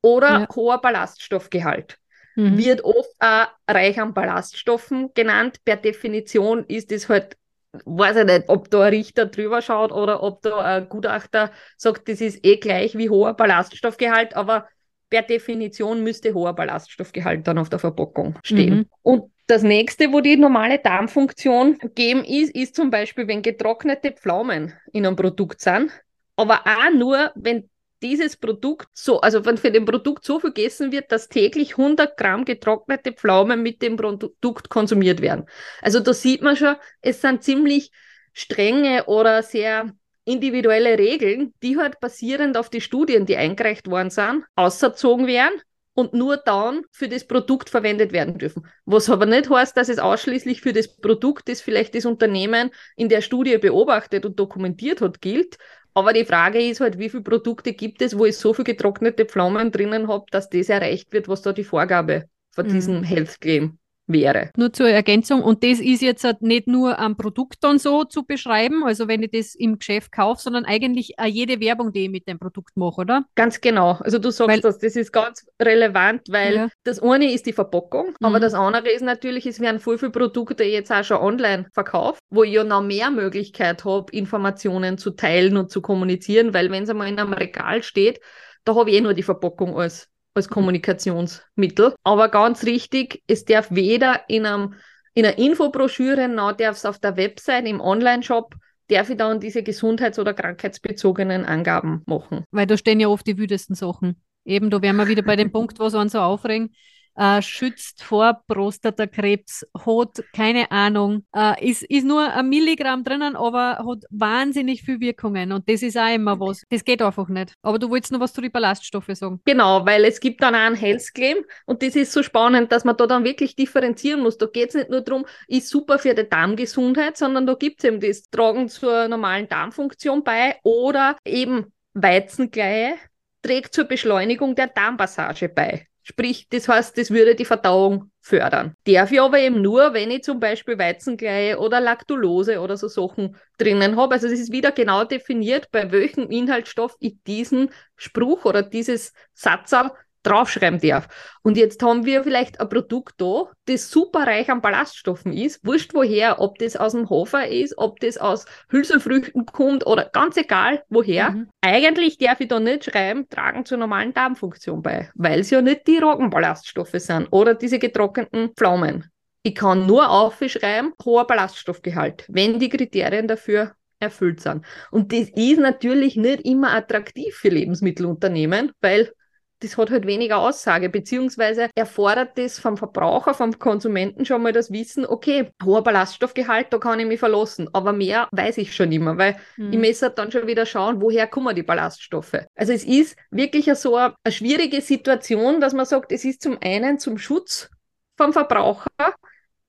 oder 0.00 0.28
ja. 0.28 0.48
hoher 0.56 0.80
Ballaststoffgehalt. 0.80 1.98
Mhm. 2.36 2.56
Wird 2.56 2.84
oft 2.84 3.14
auch 3.18 3.48
reich 3.68 4.00
an 4.00 4.14
Ballaststoffen 4.14 5.12
genannt. 5.12 5.58
Per 5.62 5.76
Definition 5.76 6.64
ist 6.64 6.90
es 6.90 7.10
halt 7.10 7.36
weiß 7.84 8.16
ich 8.16 8.24
nicht, 8.24 8.48
ob 8.48 8.70
da 8.70 8.84
ein 8.84 8.94
Richter 8.94 9.26
drüber 9.26 9.60
schaut 9.60 9.92
oder 9.92 10.22
ob 10.22 10.40
da 10.40 10.58
ein 10.58 10.88
Gutachter 10.88 11.52
sagt, 11.76 12.08
das 12.08 12.22
ist 12.22 12.42
eh 12.42 12.56
gleich 12.56 12.96
wie 12.96 13.10
hoher 13.10 13.34
Ballaststoffgehalt, 13.34 14.34
aber 14.34 14.66
per 15.10 15.22
Definition 15.22 16.02
müsste 16.02 16.34
hoher 16.34 16.54
Ballaststoffgehalt 16.54 17.46
dann 17.46 17.58
auf 17.58 17.68
der 17.68 17.78
Verpackung 17.78 18.38
stehen. 18.42 18.74
Mhm. 18.74 18.86
Und 19.02 19.32
das 19.46 19.62
nächste, 19.62 20.12
wo 20.12 20.20
die 20.20 20.36
normale 20.36 20.78
Darmfunktion 20.78 21.78
geben 21.94 22.24
ist, 22.24 22.54
ist 22.54 22.76
zum 22.76 22.90
Beispiel, 22.90 23.26
wenn 23.26 23.40
getrocknete 23.42 24.12
Pflaumen 24.12 24.74
in 24.92 25.06
einem 25.06 25.16
Produkt 25.16 25.60
sind, 25.60 25.90
aber 26.36 26.60
auch 26.66 26.92
nur, 26.94 27.32
wenn 27.34 27.68
dieses 28.02 28.36
Produkt 28.36 28.88
so, 28.92 29.20
also 29.20 29.44
wenn 29.44 29.56
für 29.56 29.72
den 29.72 29.84
Produkt 29.84 30.24
so 30.24 30.38
viel 30.38 30.52
gegessen 30.52 30.92
wird, 30.92 31.10
dass 31.10 31.28
täglich 31.28 31.78
100 31.78 32.16
Gramm 32.16 32.44
getrocknete 32.44 33.12
Pflaumen 33.12 33.62
mit 33.62 33.82
dem 33.82 33.96
Produkt 33.96 34.68
konsumiert 34.68 35.20
werden. 35.20 35.46
Also 35.82 36.00
da 36.00 36.12
sieht 36.12 36.42
man 36.42 36.54
schon, 36.54 36.76
es 37.00 37.20
sind 37.20 37.42
ziemlich 37.42 37.90
strenge 38.32 39.06
oder 39.06 39.42
sehr 39.42 39.92
individuelle 40.28 40.98
Regeln, 40.98 41.54
die 41.62 41.76
halt 41.76 42.00
basierend 42.00 42.56
auf 42.56 42.70
die 42.70 42.80
Studien, 42.80 43.26
die 43.26 43.36
eingereicht 43.36 43.90
worden 43.90 44.10
sind, 44.10 44.44
ausgezogen 44.54 45.26
werden 45.26 45.60
und 45.94 46.14
nur 46.14 46.36
dann 46.36 46.82
für 46.92 47.08
das 47.08 47.26
Produkt 47.26 47.70
verwendet 47.70 48.12
werden 48.12 48.38
dürfen. 48.38 48.66
Was 48.84 49.10
aber 49.10 49.26
nicht 49.26 49.50
heißt, 49.50 49.76
dass 49.76 49.88
es 49.88 49.98
ausschließlich 49.98 50.60
für 50.60 50.72
das 50.72 50.96
Produkt, 50.96 51.48
das 51.48 51.60
vielleicht 51.60 51.94
das 51.94 52.04
Unternehmen 52.04 52.70
in 52.94 53.08
der 53.08 53.20
Studie 53.20 53.58
beobachtet 53.58 54.24
und 54.24 54.38
dokumentiert 54.38 55.00
hat, 55.00 55.20
gilt. 55.20 55.58
Aber 55.94 56.12
die 56.12 56.24
Frage 56.24 56.60
ist 56.60 56.80
halt, 56.80 56.98
wie 56.98 57.08
viele 57.08 57.24
Produkte 57.24 57.72
gibt 57.72 58.02
es, 58.02 58.16
wo 58.16 58.26
ich 58.26 58.36
so 58.36 58.54
viel 58.54 58.64
getrocknete 58.64 59.24
Pflaumen 59.24 59.72
drinnen 59.72 60.06
habe, 60.06 60.26
dass 60.30 60.48
das 60.48 60.68
erreicht 60.68 61.12
wird, 61.12 61.26
was 61.26 61.42
da 61.42 61.52
die 61.52 61.64
Vorgabe 61.64 62.28
von 62.52 62.66
mhm. 62.66 62.72
diesem 62.72 63.02
Health 63.02 63.40
Claim 63.40 63.77
wäre. 64.08 64.50
Nur 64.56 64.72
zur 64.72 64.88
Ergänzung, 64.88 65.42
und 65.42 65.62
das 65.62 65.80
ist 65.80 66.02
jetzt 66.02 66.24
halt 66.24 66.42
nicht 66.42 66.66
nur 66.66 66.98
am 66.98 67.16
Produkt 67.16 67.62
dann 67.62 67.78
so 67.78 68.04
zu 68.04 68.24
beschreiben, 68.24 68.84
also 68.84 69.08
wenn 69.08 69.22
ich 69.22 69.30
das 69.30 69.54
im 69.54 69.78
Geschäft 69.78 70.12
kaufe, 70.12 70.42
sondern 70.42 70.64
eigentlich 70.64 71.14
jede 71.26 71.60
Werbung, 71.60 71.92
die 71.92 72.04
ich 72.04 72.10
mit 72.10 72.26
dem 72.26 72.38
Produkt 72.38 72.76
mache, 72.76 73.02
oder? 73.02 73.24
Ganz 73.34 73.60
genau. 73.60 73.98
Also 74.00 74.18
du 74.18 74.30
sagst 74.30 74.48
weil, 74.48 74.60
das, 74.60 74.78
das 74.78 74.96
ist 74.96 75.12
ganz 75.12 75.46
relevant, 75.60 76.22
weil 76.30 76.54
ja. 76.54 76.68
das 76.84 77.00
eine 77.00 77.32
ist 77.32 77.46
die 77.46 77.52
Verpackung, 77.52 78.08
mhm. 78.08 78.26
aber 78.26 78.40
das 78.40 78.54
andere 78.54 78.90
ist 78.90 79.02
natürlich, 79.02 79.46
es 79.46 79.60
werden 79.60 79.80
voll 79.80 79.98
viele 79.98 80.10
Produkte 80.10 80.64
jetzt 80.64 80.90
auch 80.90 81.04
schon 81.04 81.18
online 81.18 81.66
verkauft, 81.72 82.20
wo 82.30 82.42
ich 82.42 82.52
ja 82.52 82.64
noch 82.64 82.82
mehr 82.82 83.10
Möglichkeit 83.10 83.84
habe, 83.84 84.12
Informationen 84.12 84.98
zu 84.98 85.10
teilen 85.10 85.56
und 85.56 85.70
zu 85.70 85.82
kommunizieren, 85.82 86.54
weil 86.54 86.70
wenn 86.70 86.84
es 86.84 86.90
einmal 86.90 87.08
in 87.08 87.18
einem 87.18 87.32
Regal 87.32 87.82
steht, 87.82 88.20
da 88.64 88.74
habe 88.74 88.90
ich 88.90 88.96
eh 88.96 89.00
nur 89.00 89.14
die 89.14 89.22
Verpackung 89.22 89.76
als 89.76 90.08
als 90.34 90.48
Kommunikationsmittel. 90.48 91.94
Aber 92.04 92.28
ganz 92.28 92.64
richtig, 92.64 93.22
es 93.26 93.44
darf 93.44 93.68
weder 93.70 94.20
in, 94.28 94.46
einem, 94.46 94.74
in 95.14 95.24
einer 95.26 95.38
Infobroschüre, 95.38 96.28
noch 96.28 96.52
darf 96.52 96.76
es 96.76 96.84
auf 96.84 96.98
der 96.98 97.16
Website, 97.16 97.66
im 97.66 97.80
Online-Shop, 97.80 98.54
darf 98.88 99.10
ich 99.10 99.16
dann 99.16 99.40
diese 99.40 99.62
gesundheits- 99.62 100.18
oder 100.18 100.34
krankheitsbezogenen 100.34 101.44
Angaben 101.44 102.02
machen. 102.06 102.44
Weil 102.50 102.66
da 102.66 102.76
stehen 102.76 103.00
ja 103.00 103.08
oft 103.08 103.26
die 103.26 103.38
wüdesten 103.38 103.74
Sachen. 103.74 104.22
Eben, 104.44 104.70
da 104.70 104.80
wären 104.80 104.96
wir 104.96 105.08
wieder 105.08 105.22
bei 105.22 105.36
dem 105.36 105.52
Punkt, 105.52 105.78
was 105.78 105.94
uns 105.94 106.12
so 106.12 106.20
aufregen 106.20 106.70
äh, 107.18 107.42
schützt 107.42 108.02
vor 108.02 108.40
Prostatakrebs, 108.46 109.66
hat 109.84 110.22
keine 110.32 110.70
Ahnung, 110.70 111.24
äh, 111.34 111.68
ist, 111.68 111.82
ist 111.82 112.04
nur 112.04 112.32
ein 112.32 112.48
Milligramm 112.48 113.02
drinnen, 113.02 113.36
aber 113.36 113.78
hat 113.78 114.04
wahnsinnig 114.10 114.82
viel 114.82 115.00
Wirkungen 115.00 115.52
und 115.52 115.68
das 115.68 115.82
ist 115.82 115.98
auch 115.98 116.14
immer 116.14 116.38
was. 116.38 116.62
Das 116.70 116.84
geht 116.84 117.02
einfach 117.02 117.28
nicht. 117.28 117.52
Aber 117.62 117.78
du 117.78 117.90
wolltest 117.90 118.12
noch 118.12 118.20
was 118.20 118.32
zu 118.32 118.40
den 118.40 118.52
Ballaststoffen 118.52 119.14
sagen. 119.14 119.40
Genau, 119.44 119.84
weil 119.84 120.04
es 120.04 120.20
gibt 120.20 120.42
dann 120.42 120.54
auch 120.54 120.58
ein 120.58 120.74
Health 120.74 121.12
Claim 121.14 121.38
und 121.66 121.82
das 121.82 121.96
ist 121.96 122.12
so 122.12 122.22
spannend, 122.22 122.70
dass 122.70 122.84
man 122.84 122.96
da 122.96 123.06
dann 123.06 123.24
wirklich 123.24 123.56
differenzieren 123.56 124.22
muss. 124.22 124.38
Da 124.38 124.46
geht 124.46 124.68
es 124.68 124.74
nicht 124.76 124.90
nur 124.90 125.00
darum, 125.00 125.26
ist 125.48 125.68
super 125.68 125.98
für 125.98 126.14
die 126.14 126.28
Darmgesundheit, 126.28 127.16
sondern 127.16 127.46
da 127.46 127.54
gibt 127.54 127.82
es 127.82 127.88
eben 127.88 128.00
das 128.00 128.22
Tragen 128.30 128.68
zur 128.68 129.08
normalen 129.08 129.48
Darmfunktion 129.48 130.22
bei 130.22 130.56
oder 130.62 131.16
eben 131.24 131.72
Weizengleie 131.94 132.94
trägt 133.42 133.74
zur 133.74 133.84
Beschleunigung 133.84 134.54
der 134.54 134.68
Darmpassage 134.68 135.48
bei. 135.48 135.87
Sprich, 136.10 136.48
das 136.48 136.66
heißt, 136.68 136.96
das 136.96 137.10
würde 137.10 137.34
die 137.34 137.44
Verdauung 137.44 138.10
fördern. 138.22 138.74
Darf 138.86 139.12
ich 139.12 139.20
aber 139.20 139.40
eben 139.40 139.60
nur, 139.60 139.92
wenn 139.92 140.10
ich 140.10 140.22
zum 140.22 140.40
Beispiel 140.40 140.78
Weizenkleie 140.78 141.58
oder 141.58 141.80
Lactulose 141.82 142.60
oder 142.60 142.78
so 142.78 142.88
Sachen 142.88 143.36
drinnen 143.58 143.96
habe. 143.96 144.14
Also 144.14 144.26
das 144.26 144.38
ist 144.38 144.50
wieder 144.50 144.72
genau 144.72 145.04
definiert, 145.04 145.70
bei 145.70 145.92
welchem 145.92 146.30
Inhaltsstoff 146.30 146.96
ich 146.98 147.16
diesen 147.26 147.68
Spruch 147.94 148.46
oder 148.46 148.62
dieses 148.62 149.12
Satzal 149.34 149.92
draufschreiben 150.28 150.80
darf. 150.80 151.08
Und 151.42 151.56
jetzt 151.56 151.82
haben 151.82 152.04
wir 152.04 152.24
vielleicht 152.24 152.60
ein 152.60 152.68
Produkt 152.68 153.14
da, 153.18 153.50
das 153.66 153.90
super 153.90 154.26
reich 154.26 154.50
an 154.50 154.60
Ballaststoffen 154.60 155.32
ist, 155.32 155.64
wurscht 155.64 155.94
woher, 155.94 156.40
ob 156.40 156.58
das 156.58 156.76
aus 156.76 156.92
dem 156.92 157.08
Hofer 157.08 157.48
ist, 157.48 157.76
ob 157.78 158.00
das 158.00 158.18
aus 158.18 158.44
Hülsenfrüchten 158.70 159.46
kommt 159.46 159.86
oder 159.86 160.08
ganz 160.12 160.36
egal 160.36 160.82
woher. 160.88 161.30
Mhm. 161.30 161.48
Eigentlich 161.60 162.18
darf 162.18 162.40
ich 162.40 162.48
da 162.48 162.60
nicht 162.60 162.84
schreiben, 162.84 163.28
tragen 163.28 163.64
zur 163.64 163.78
normalen 163.78 164.12
Darmfunktion 164.12 164.82
bei, 164.82 165.10
weil 165.14 165.40
es 165.40 165.50
ja 165.50 165.62
nicht 165.62 165.86
die 165.86 165.98
Roggenballaststoffe 165.98 166.94
sind 166.94 167.28
oder 167.30 167.54
diese 167.54 167.78
getrockneten 167.78 168.50
Pflaumen. 168.54 169.10
Ich 169.42 169.54
kann 169.54 169.86
nur 169.86 170.10
aufschreiben, 170.10 170.92
hoher 171.04 171.26
Ballaststoffgehalt, 171.26 172.24
wenn 172.28 172.58
die 172.58 172.68
Kriterien 172.68 173.28
dafür 173.28 173.72
erfüllt 174.00 174.40
sind. 174.40 174.64
Und 174.90 175.12
das 175.12 175.30
ist 175.30 175.58
natürlich 175.58 176.16
nicht 176.16 176.42
immer 176.42 176.72
attraktiv 176.72 177.34
für 177.34 177.48
Lebensmittelunternehmen, 177.48 178.72
weil 178.80 179.12
das 179.60 179.76
hat 179.76 179.90
halt 179.90 180.06
weniger 180.06 180.38
Aussage, 180.38 180.88
beziehungsweise 180.88 181.68
erfordert 181.74 182.38
das 182.38 182.58
vom 182.58 182.76
Verbraucher, 182.76 183.34
vom 183.34 183.58
Konsumenten 183.58 184.24
schon 184.24 184.42
mal 184.42 184.52
das 184.52 184.70
Wissen, 184.70 185.06
okay, 185.06 185.50
hoher 185.64 185.82
Ballaststoffgehalt, 185.82 186.68
da 186.70 186.78
kann 186.78 187.00
ich 187.00 187.06
mich 187.06 187.20
verlassen, 187.20 187.68
aber 187.72 187.92
mehr 187.92 188.28
weiß 188.32 188.58
ich 188.58 188.74
schon 188.74 188.92
immer, 188.92 189.18
weil 189.18 189.36
mhm. 189.56 189.72
ich 189.72 189.78
muss 189.78 190.14
dann 190.14 190.30
schon 190.30 190.46
wieder 190.46 190.66
schauen, 190.66 191.00
woher 191.00 191.26
kommen 191.26 191.54
die 191.54 191.62
Ballaststoffe. 191.62 192.46
Also 192.54 192.72
es 192.72 192.84
ist 192.84 193.16
wirklich 193.30 193.72
so 193.74 193.96
eine, 193.96 194.14
eine 194.22 194.32
schwierige 194.32 194.80
Situation, 194.80 195.60
dass 195.60 195.72
man 195.72 195.86
sagt, 195.86 196.12
es 196.12 196.24
ist 196.24 196.42
zum 196.42 196.58
einen 196.62 196.98
zum 196.98 197.18
Schutz 197.18 197.70
vom 198.16 198.32
Verbraucher, 198.32 199.14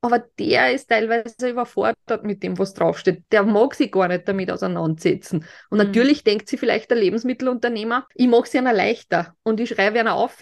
aber 0.02 0.20
der 0.40 0.74
ist 0.74 0.90
teilweise 0.90 1.50
überfordert 1.50 2.24
mit 2.24 2.42
dem, 2.44 2.58
was 2.58 2.74
draufsteht. 2.74 3.24
Der 3.32 3.44
mag 3.44 3.76
sich 3.76 3.92
gar 3.92 4.08
nicht 4.08 4.28
damit 4.28 4.52
auseinandersetzen. 4.52 5.46
Und 5.70 5.78
mhm. 5.78 5.86
natürlich 5.86 6.24
denkt 6.24 6.48
sich 6.48 6.60
vielleicht 6.60 6.90
der 6.90 6.98
Lebensmittelunternehmer, 6.98 8.08
ich 8.16 8.28
mache 8.28 8.44
es 8.44 8.54
ihnen 8.54 8.76
leichter 8.76 9.36
und 9.44 9.60
ich 9.60 9.70
schreibe 9.70 10.00
ihnen 10.00 10.08
auf, 10.08 10.38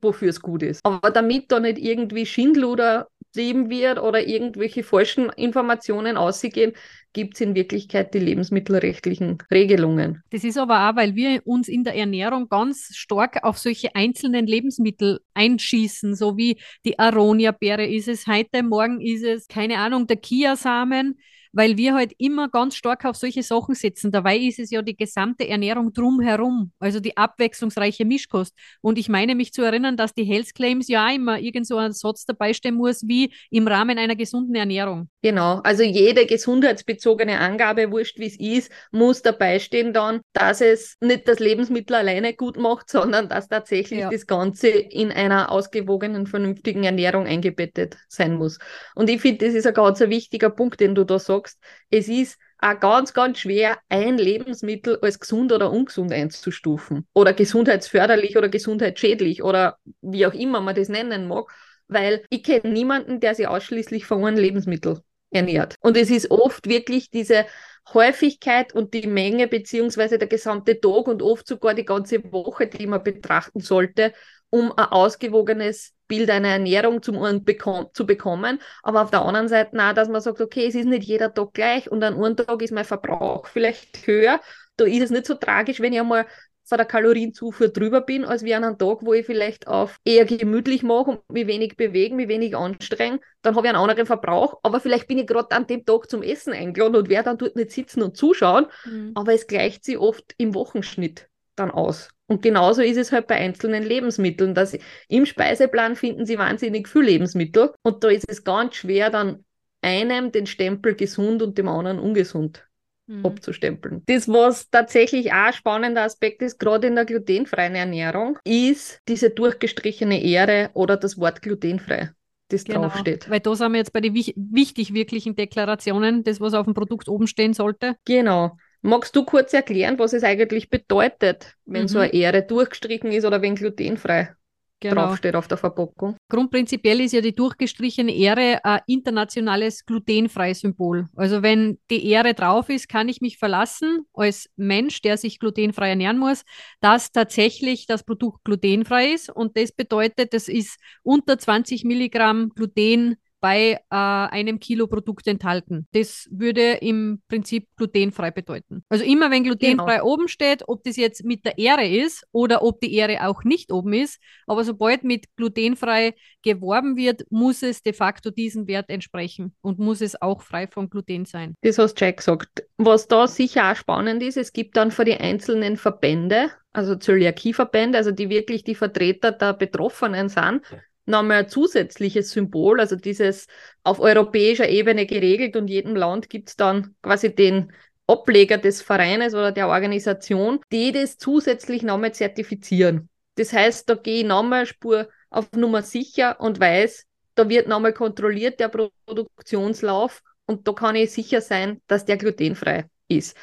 wofür 0.00 0.28
es 0.28 0.40
gut 0.40 0.62
ist. 0.62 0.84
Aber 0.84 1.10
damit 1.10 1.52
da 1.52 1.60
nicht 1.60 1.78
irgendwie 1.78 2.26
Schindluder 2.26 3.08
betrieben 3.36 3.68
wird 3.68 3.98
oder 3.98 4.26
irgendwelche 4.26 4.82
falschen 4.82 5.28
Informationen 5.30 6.16
ausgehen, 6.16 6.72
gibt 7.12 7.34
es 7.34 7.42
in 7.42 7.54
Wirklichkeit 7.54 8.14
die 8.14 8.18
lebensmittelrechtlichen 8.18 9.38
Regelungen. 9.50 10.22
Das 10.30 10.42
ist 10.42 10.58
aber 10.58 10.88
auch, 10.88 10.96
weil 10.96 11.14
wir 11.14 11.42
uns 11.44 11.68
in 11.68 11.84
der 11.84 11.94
Ernährung 11.94 12.48
ganz 12.48 12.90
stark 12.94 13.44
auf 13.44 13.58
solche 13.58 13.94
einzelnen 13.94 14.46
Lebensmittel 14.46 15.20
einschießen, 15.34 16.14
so 16.14 16.36
wie 16.36 16.58
die 16.84 16.98
Aronia-Beere 16.98 17.86
ist 17.86 18.08
es 18.08 18.26
heute, 18.26 18.62
morgen 18.62 19.00
ist 19.00 19.22
es, 19.22 19.48
keine 19.48 19.78
Ahnung, 19.78 20.06
der 20.06 20.16
Kiasamen 20.16 21.18
weil 21.56 21.78
wir 21.78 21.94
halt 21.94 22.12
immer 22.18 22.50
ganz 22.50 22.76
stark 22.76 23.06
auf 23.06 23.16
solche 23.16 23.42
Sachen 23.42 23.74
setzen. 23.74 24.12
Dabei 24.12 24.36
ist 24.36 24.58
es 24.58 24.70
ja 24.70 24.82
die 24.82 24.94
gesamte 24.94 25.48
Ernährung 25.48 25.90
drumherum, 25.90 26.72
also 26.78 27.00
die 27.00 27.16
abwechslungsreiche 27.16 28.04
Mischkost. 28.04 28.54
Und 28.82 28.98
ich 28.98 29.08
meine 29.08 29.34
mich 29.34 29.54
zu 29.54 29.62
erinnern, 29.62 29.96
dass 29.96 30.12
die 30.12 30.24
Health 30.24 30.54
Claims 30.54 30.86
ja 30.88 31.10
immer 31.10 31.38
irgend 31.40 31.66
so 31.66 31.78
ein 31.78 31.94
Satz 31.94 32.26
dabei 32.26 32.52
stehen 32.52 32.74
muss, 32.74 33.08
wie 33.08 33.32
im 33.50 33.66
Rahmen 33.66 33.96
einer 33.96 34.16
gesunden 34.16 34.54
Ernährung. 34.54 35.08
Genau, 35.22 35.60
also 35.64 35.82
jede 35.82 36.26
gesundheitsbezogene 36.26 37.40
Angabe, 37.40 37.90
wurscht 37.90 38.18
wie 38.18 38.26
es 38.26 38.38
ist, 38.38 38.70
muss 38.92 39.22
dabei 39.22 39.58
stehen 39.58 39.94
dann, 39.94 40.20
dass 40.34 40.60
es 40.60 40.96
nicht 41.00 41.26
das 41.26 41.38
Lebensmittel 41.38 41.96
alleine 41.96 42.34
gut 42.34 42.58
macht, 42.58 42.90
sondern 42.90 43.30
dass 43.30 43.48
tatsächlich 43.48 44.00
ja. 44.00 44.10
das 44.10 44.26
Ganze 44.26 44.68
in 44.68 45.10
einer 45.10 45.50
ausgewogenen, 45.50 46.26
vernünftigen 46.26 46.84
Ernährung 46.84 47.26
eingebettet 47.26 47.96
sein 48.08 48.34
muss. 48.34 48.58
Und 48.94 49.08
ich 49.08 49.22
finde, 49.22 49.46
das 49.46 49.54
ist 49.54 49.66
ein 49.66 49.72
ganz 49.72 50.00
wichtiger 50.00 50.50
Punkt, 50.50 50.80
den 50.80 50.94
du 50.94 51.04
da 51.04 51.18
sagst 51.18 51.45
sagst, 51.46 51.58
es 51.90 52.08
ist 52.08 52.38
auch 52.58 52.78
ganz, 52.80 53.12
ganz 53.12 53.38
schwer, 53.38 53.78
ein 53.88 54.18
Lebensmittel 54.18 54.98
als 55.02 55.20
gesund 55.20 55.52
oder 55.52 55.70
ungesund 55.70 56.12
einzustufen 56.12 57.06
oder 57.12 57.32
gesundheitsförderlich 57.32 58.36
oder 58.36 58.48
gesundheitsschädlich 58.48 59.42
oder 59.42 59.78
wie 60.00 60.26
auch 60.26 60.34
immer 60.34 60.60
man 60.60 60.74
das 60.74 60.88
nennen 60.88 61.28
mag, 61.28 61.50
weil 61.88 62.24
ich 62.30 62.42
kenne 62.42 62.72
niemanden, 62.72 63.20
der 63.20 63.34
sich 63.34 63.46
ausschließlich 63.46 64.06
von 64.06 64.24
einem 64.24 64.38
Lebensmittel 64.38 65.00
ernährt. 65.30 65.74
Und 65.80 65.96
es 65.96 66.10
ist 66.10 66.30
oft 66.30 66.68
wirklich 66.68 67.10
diese 67.10 67.46
Häufigkeit 67.92 68.74
und 68.74 68.94
die 68.94 69.06
Menge 69.06 69.46
beziehungsweise 69.46 70.18
der 70.18 70.28
gesamte 70.28 70.80
Tag 70.80 71.06
und 71.06 71.22
oft 71.22 71.46
sogar 71.46 71.74
die 71.74 71.84
ganze 71.84 72.32
Woche, 72.32 72.66
die 72.66 72.86
man 72.86 73.02
betrachten 73.02 73.60
sollte, 73.60 74.12
um 74.50 74.72
ein 74.72 74.86
ausgewogenes 74.86 75.94
Bild 76.08 76.30
einer 76.30 76.48
Ernährung 76.48 77.02
zum 77.02 77.44
bekom 77.44 77.88
zu 77.92 78.06
bekommen. 78.06 78.60
Aber 78.82 79.02
auf 79.02 79.10
der 79.10 79.22
anderen 79.22 79.48
Seite 79.48 79.76
auch, 79.78 79.92
dass 79.92 80.08
man 80.08 80.20
sagt, 80.20 80.40
okay, 80.40 80.66
es 80.66 80.74
ist 80.74 80.86
nicht 80.86 81.04
jeder 81.04 81.32
Tag 81.34 81.52
gleich 81.52 81.90
und 81.90 82.02
an 82.04 82.14
einem 82.14 82.36
Tag 82.36 82.62
ist 82.62 82.72
mein 82.72 82.84
Verbrauch 82.84 83.46
vielleicht 83.46 84.06
höher. 84.06 84.40
Da 84.76 84.84
ist 84.84 85.02
es 85.02 85.10
nicht 85.10 85.26
so 85.26 85.34
tragisch, 85.34 85.80
wenn 85.80 85.92
ich 85.92 86.00
einmal 86.00 86.26
von 86.66 86.78
der 86.78 86.86
Kalorienzufuhr 86.86 87.68
drüber 87.68 88.00
bin, 88.00 88.24
als 88.24 88.42
wie 88.42 88.52
an 88.52 88.64
einem 88.64 88.76
Tag, 88.76 88.98
wo 89.02 89.12
ich 89.12 89.24
vielleicht 89.24 89.68
auf 89.68 89.98
eher 90.04 90.24
gemütlich 90.24 90.82
mache 90.82 91.12
und 91.12 91.30
mich 91.30 91.46
wenig 91.46 91.76
bewegen, 91.76 92.16
mich 92.16 92.26
wenig 92.26 92.56
anstrengen, 92.56 93.20
dann 93.42 93.54
habe 93.54 93.68
ich 93.68 93.72
einen 93.72 93.80
anderen 93.80 94.04
Verbrauch, 94.04 94.58
aber 94.64 94.80
vielleicht 94.80 95.06
bin 95.06 95.18
ich 95.18 95.28
gerade 95.28 95.52
an 95.52 95.68
dem 95.68 95.84
Tag 95.84 96.10
zum 96.10 96.22
Essen 96.22 96.52
eingeladen 96.52 96.96
und 96.96 97.08
werde 97.08 97.26
dann 97.26 97.38
dort 97.38 97.54
nicht 97.54 97.70
sitzen 97.70 98.02
und 98.02 98.16
zuschauen, 98.16 98.66
mhm. 98.84 99.12
aber 99.14 99.32
es 99.32 99.46
gleicht 99.46 99.84
sich 99.84 99.96
oft 99.96 100.34
im 100.38 100.54
Wochenschnitt 100.54 101.28
dann 101.56 101.70
aus. 101.70 102.10
Und 102.28 102.42
genauso 102.42 102.82
ist 102.82 102.96
es 102.96 103.12
halt 103.12 103.26
bei 103.26 103.36
einzelnen 103.36 103.84
Lebensmitteln, 103.84 104.54
dass 104.54 104.76
im 105.08 105.26
Speiseplan 105.26 105.96
finden 105.96 106.26
Sie 106.26 106.38
wahnsinnig 106.38 106.88
viel 106.88 107.02
Lebensmittel 107.02 107.72
und 107.82 108.02
da 108.02 108.08
ist 108.08 108.28
es 108.28 108.44
ganz 108.44 108.76
schwer, 108.76 109.10
dann 109.10 109.44
einem 109.80 110.32
den 110.32 110.46
Stempel 110.46 110.94
gesund 110.94 111.42
und 111.42 111.56
dem 111.58 111.68
anderen 111.68 112.00
ungesund 112.00 112.66
mhm. 113.06 113.24
abzustempeln. 113.24 114.02
Das, 114.06 114.28
was 114.28 114.70
tatsächlich 114.70 115.32
auch 115.32 115.46
ein 115.46 115.52
spannender 115.52 116.02
Aspekt 116.02 116.42
ist, 116.42 116.58
gerade 116.58 116.88
in 116.88 116.96
der 116.96 117.04
glutenfreien 117.04 117.76
Ernährung, 117.76 118.38
ist 118.44 119.00
diese 119.08 119.30
durchgestrichene 119.30 120.22
Ehre 120.22 120.70
oder 120.74 120.96
das 120.96 121.18
Wort 121.18 121.42
glutenfrei 121.42 122.10
das 122.48 122.64
genau, 122.64 122.82
draufsteht. 122.82 123.28
Weil 123.28 123.40
da 123.40 123.54
sind 123.54 123.72
wir 123.72 123.78
jetzt 123.78 123.92
bei 123.92 124.00
den 124.00 124.14
wichtig 124.14 124.94
wirklichen 124.94 125.34
Deklarationen, 125.34 126.22
das, 126.22 126.40
was 126.40 126.54
auf 126.54 126.64
dem 126.64 126.74
Produkt 126.74 127.08
oben 127.08 127.26
stehen 127.26 127.54
sollte. 127.54 127.96
Genau. 128.04 128.56
Magst 128.86 129.16
du 129.16 129.24
kurz 129.24 129.52
erklären, 129.52 129.98
was 129.98 130.12
es 130.12 130.22
eigentlich 130.22 130.70
bedeutet, 130.70 131.54
wenn 131.64 131.82
mhm. 131.82 131.88
so 131.88 131.98
eine 131.98 132.12
Ehre 132.12 132.42
durchgestrichen 132.42 133.10
ist 133.10 133.24
oder 133.24 133.42
wenn 133.42 133.56
glutenfrei? 133.56 134.36
genau. 134.80 135.06
draufsteht 135.06 135.34
auf 135.34 135.48
der 135.48 135.58
Verpackung. 135.58 136.16
Grundprinzipiell 136.28 137.00
ist 137.00 137.12
ja 137.12 137.20
die 137.20 137.34
durchgestrichene 137.34 138.14
Ehre 138.14 138.64
ein 138.64 138.80
internationales 138.86 139.84
glutenfreies 139.86 140.60
Symbol. 140.60 141.08
Also 141.16 141.42
wenn 141.42 141.78
die 141.90 142.06
Ehre 142.08 142.34
drauf 142.34 142.68
ist, 142.68 142.88
kann 142.88 143.08
ich 143.08 143.20
mich 143.20 143.38
verlassen 143.38 144.06
als 144.12 144.50
Mensch, 144.56 145.00
der 145.02 145.16
sich 145.16 145.38
glutenfrei 145.38 145.90
ernähren 145.90 146.18
muss, 146.18 146.44
dass 146.80 147.12
tatsächlich 147.12 147.86
das 147.86 148.04
Produkt 148.04 148.44
glutenfrei 148.44 149.12
ist. 149.12 149.30
Und 149.30 149.56
das 149.56 149.72
bedeutet, 149.72 150.34
es 150.34 150.48
ist 150.48 150.78
unter 151.02 151.38
20 151.38 151.84
Milligramm 151.84 152.50
Gluten 152.54 153.16
bei 153.40 153.72
äh, 153.72 153.78
einem 153.90 154.58
Kilo 154.58 154.86
Produkt 154.86 155.26
enthalten. 155.26 155.86
Das 155.92 156.28
würde 156.30 156.72
im 156.74 157.22
Prinzip 157.28 157.68
glutenfrei 157.76 158.30
bedeuten. 158.30 158.84
Also 158.88 159.04
immer 159.04 159.30
wenn 159.30 159.44
glutenfrei 159.44 159.96
genau. 159.96 160.06
oben 160.06 160.28
steht, 160.28 160.68
ob 160.68 160.82
das 160.84 160.96
jetzt 160.96 161.24
mit 161.24 161.44
der 161.44 161.58
Ehre 161.58 161.86
ist 161.86 162.26
oder 162.32 162.62
ob 162.62 162.80
die 162.80 162.94
Ehre 162.94 163.26
auch 163.26 163.44
nicht 163.44 163.72
oben 163.72 163.92
ist, 163.92 164.20
aber 164.46 164.64
sobald 164.64 165.04
mit 165.04 165.26
glutenfrei 165.36 166.14
geworben 166.42 166.96
wird, 166.96 167.24
muss 167.30 167.62
es 167.62 167.82
de 167.82 167.92
facto 167.92 168.30
diesen 168.30 168.66
Wert 168.68 168.88
entsprechen 168.88 169.54
und 169.60 169.78
muss 169.78 170.00
es 170.00 170.20
auch 170.20 170.42
frei 170.42 170.66
von 170.66 170.88
Gluten 170.88 171.24
sein. 171.24 171.54
Das 171.62 171.78
hast 171.78 172.00
Jack 172.00 172.18
gesagt. 172.18 172.64
Was 172.78 173.08
da 173.08 173.26
sicher 173.26 173.70
auch 173.70 173.76
spannend 173.76 174.22
ist, 174.22 174.36
es 174.36 174.52
gibt 174.52 174.76
dann 174.76 174.90
für 174.90 175.04
die 175.04 175.14
einzelnen 175.14 175.76
Verbände, 175.76 176.50
also 176.72 176.96
Zöliakieverbände, 176.96 177.98
also 177.98 178.10
die 178.10 178.28
wirklich 178.28 178.64
die 178.64 178.74
Vertreter 178.74 179.32
der 179.32 179.54
Betroffenen 179.54 180.28
sind, 180.28 180.62
nochmal 181.06 181.44
ein 181.44 181.48
zusätzliches 181.48 182.30
Symbol, 182.30 182.80
also 182.80 182.96
dieses 182.96 183.46
auf 183.84 184.00
europäischer 184.00 184.68
Ebene 184.68 185.06
geregelt 185.06 185.56
und 185.56 185.68
jedem 185.68 185.96
Land 185.96 186.28
gibt 186.28 186.50
es 186.50 186.56
dann 186.56 186.94
quasi 187.02 187.34
den 187.34 187.72
Ableger 188.06 188.58
des 188.58 188.82
Vereines 188.82 189.34
oder 189.34 189.52
der 189.52 189.68
Organisation, 189.68 190.60
die 190.70 190.92
das 190.92 191.18
zusätzlich 191.18 191.82
nochmal 191.82 192.12
zertifizieren. 192.12 193.08
Das 193.36 193.52
heißt, 193.52 193.88
da 193.88 193.94
gehe 193.94 194.20
ich 194.20 194.26
nochmal 194.26 194.66
Spur 194.66 195.08
auf 195.30 195.52
Nummer 195.52 195.82
sicher 195.82 196.40
und 196.40 196.60
weiß, 196.60 197.06
da 197.34 197.48
wird 197.48 197.68
nochmal 197.68 197.92
kontrolliert 197.92 198.60
der 198.60 198.68
Produktionslauf 198.68 200.22
und 200.46 200.66
da 200.66 200.72
kann 200.72 200.96
ich 200.96 201.12
sicher 201.12 201.40
sein, 201.40 201.82
dass 201.86 202.04
der 202.04 202.16
glutenfrei 202.16 202.88
ist. 203.08 203.36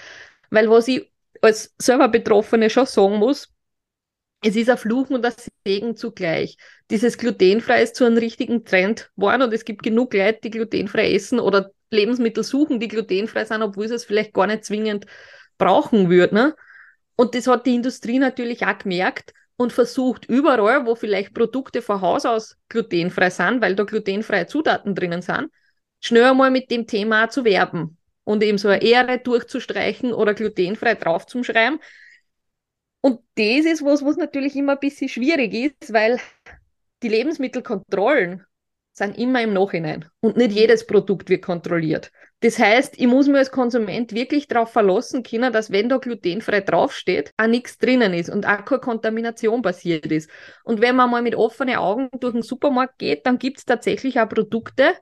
Weil 0.50 0.70
was 0.70 0.88
ich 0.88 1.12
als 1.42 1.74
selber 1.78 2.08
Betroffene 2.08 2.70
schon 2.70 2.86
sagen 2.86 3.18
muss, 3.18 3.53
es 4.44 4.56
ist 4.56 4.70
ein 4.70 4.78
Fluch 4.78 5.10
und 5.10 5.26
ein 5.26 5.34
Segen 5.66 5.96
zugleich. 5.96 6.58
Dieses 6.92 7.18
glutenfrei 7.18 7.82
ist 7.82 7.96
zu 7.96 8.06
einem 8.06 8.18
richtigen 8.18 8.66
Trend 8.66 9.10
geworden 9.16 9.44
und 9.44 9.54
es 9.54 9.66
gibt 9.66 9.84
genug 9.84 10.14
Leute, 10.14 10.40
die 10.44 10.50
glutenfrei 10.50 11.14
essen 11.14 11.40
oder 11.40 11.72
Lebensmittel 11.90 12.44
suchen, 12.44 12.80
die 12.80 12.90
glutenfrei 12.90 13.46
sind, 13.46 13.62
obwohl 13.62 13.88
sie 13.88 13.96
es 13.96 14.06
vielleicht 14.06 14.34
gar 14.34 14.48
nicht 14.48 14.66
zwingend 14.66 15.06
brauchen 15.58 16.10
würden. 16.10 16.36
Ne? 16.36 16.56
Und 17.16 17.36
das 17.36 17.48
hat 17.48 17.66
die 17.66 17.76
Industrie 17.76 18.20
natürlich 18.20 18.66
auch 18.66 18.78
gemerkt 18.78 19.34
und 19.56 19.72
versucht 19.72 20.26
überall, 20.26 20.86
wo 20.86 20.96
vielleicht 20.96 21.34
Produkte 21.34 21.82
von 21.82 22.02
Haus 22.02 22.26
aus 22.26 22.58
glutenfrei 22.68 23.30
sind, 23.30 23.62
weil 23.62 23.76
da 23.76 23.84
glutenfreie 23.84 24.48
Zutaten 24.48 24.94
drinnen 24.94 25.22
sind, 25.22 25.50
schnell 26.02 26.26
einmal 26.26 26.52
mit 26.52 26.70
dem 26.70 26.86
Thema 26.86 27.30
zu 27.30 27.46
werben 27.46 27.98
und 28.26 28.44
eben 28.44 28.58
so 28.58 28.68
eine 28.68 28.82
Ehre 28.82 29.20
durchzustreichen 29.20 30.12
oder 30.12 30.34
glutenfrei 30.34 30.96
draufzuschreiben, 30.96 31.80
und 33.04 33.20
das 33.36 33.66
ist 33.66 33.84
was, 33.84 34.04
was 34.04 34.16
natürlich 34.16 34.56
immer 34.56 34.74
ein 34.74 34.80
bisschen 34.80 35.10
schwierig 35.10 35.54
ist, 35.54 35.92
weil 35.92 36.20
die 37.04 37.10
Lebensmittelkontrollen 37.10 38.46
sind 38.94 39.18
immer 39.18 39.42
im 39.42 39.54
Nachhinein 39.54 40.06
und 40.22 40.38
nicht 40.38 40.52
jedes 40.54 40.88
Produkt 40.88 41.30
wird 41.30 41.44
kontrolliert. 41.44 42.12
Das 42.40 42.60
heißt, 42.60 42.98
ich 42.98 43.08
muss 43.08 43.28
mir 43.28 43.40
als 43.40 43.52
Konsument 43.52 44.14
wirklich 44.14 44.48
darauf 44.48 44.72
verlassen 44.72 45.24
können, 45.24 45.52
dass 45.52 45.72
wenn 45.72 45.90
da 45.90 45.98
glutenfrei 45.98 46.62
draufsteht, 46.62 47.32
auch 47.38 47.48
nichts 47.48 47.78
drinnen 47.78 48.14
ist 48.14 48.30
und 48.30 48.46
auch 48.46 48.64
keine 48.64 48.82
Kontamination 48.82 49.62
passiert 49.62 50.06
ist. 50.06 50.30
Und 50.64 50.80
wenn 50.80 50.96
man 50.96 51.10
mal 51.10 51.22
mit 51.22 51.36
offenen 51.36 51.76
Augen 51.76 52.10
durch 52.20 52.34
den 52.34 52.42
Supermarkt 52.42 53.00
geht, 53.00 53.26
dann 53.26 53.40
gibt 53.40 53.58
es 53.58 53.66
tatsächlich 53.66 54.20
auch 54.20 54.30
Produkte, 54.30 54.94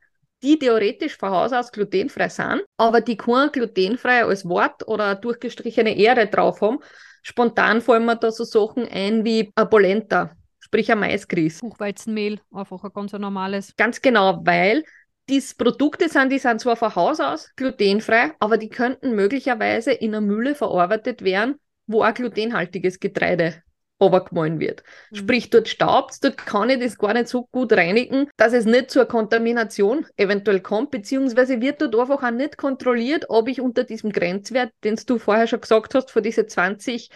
die 0.41 0.58
theoretisch 0.58 1.17
von 1.17 1.29
Haus 1.29 1.53
aus 1.53 1.72
glutenfrei 1.72 2.29
sind, 2.29 2.63
aber 2.77 3.01
die 3.01 3.17
kein 3.17 3.51
glutenfrei 3.51 4.24
als 4.24 4.48
Wort 4.48 4.88
oder 4.88 5.13
durchgestrichene 5.15 5.96
Ehre 5.98 6.27
drauf 6.27 6.62
haben, 6.62 6.79
Spontan 7.22 7.81
fallen 7.81 8.05
mir 8.05 8.16
da 8.16 8.31
so 8.31 8.44
Sachen 8.44 8.88
ein 8.88 9.24
wie 9.24 9.51
ein 9.55 9.70
Polenta, 9.70 10.36
sprich 10.60 10.92
ein 10.92 11.00
Maisgrieß. 11.00 11.60
Buchweizenmehl, 11.60 12.40
einfach 12.51 12.84
ein 12.84 12.92
ganz 12.94 13.14
normales. 13.14 13.75
Ganz 13.77 14.01
genau, 14.01 14.42
weil 14.44 14.84
diese 15.29 15.55
Produkte 15.55 16.10
sind, 16.10 16.31
die 16.31 16.40
sind 16.40 16.60
zwar 16.60 16.75
von 16.75 16.96
Haus 16.96 17.20
aus 17.20 17.51
glutenfrei, 17.55 18.34
aber 18.40 18.57
die 18.57 18.70
könnten 18.70 19.16
möglicherweise 19.16 19.92
in 19.92 20.16
einer 20.16 20.22
Mühle 20.22 20.55
verarbeitet 20.55 21.22
werden, 21.22 21.55
wo 21.88 22.03
auch 22.03 22.14
glutenhaltiges 22.14 23.00
Getreide 23.00 23.62
runtergemahlen 24.01 24.59
wird. 24.59 24.83
Mhm. 25.11 25.16
Sprich, 25.16 25.50
dort 25.50 25.68
staubt 25.68 26.24
dort 26.24 26.37
kann 26.37 26.70
ich 26.70 26.79
das 26.79 26.98
gar 26.98 27.14
nicht 27.14 27.27
so 27.27 27.48
gut 27.51 27.74
reinigen, 27.74 28.27
dass 28.37 28.53
es 28.53 28.66
nicht 28.66 28.92
zur 28.92 29.05
Kontamination 29.05 30.05
eventuell 30.18 30.59
kommt, 30.59 30.92
beziehungsweise 30.92 31.61
wird 31.61 31.81
dort 31.81 31.96
einfach 31.96 32.24
auch 32.24 32.31
nicht 32.31 32.57
kontrolliert, 32.57 33.25
ob 33.29 33.48
ich 33.48 33.61
unter 33.61 33.83
diesem 33.83 34.11
Grenzwert, 34.11 34.72
den 34.83 35.00
du 35.05 35.18
vorher 35.18 35.48
schon 35.48 35.61
gesagt 35.61 35.96
hast, 35.96 36.11
von 36.11 36.24
diese 36.24 36.46
20 36.46 37.09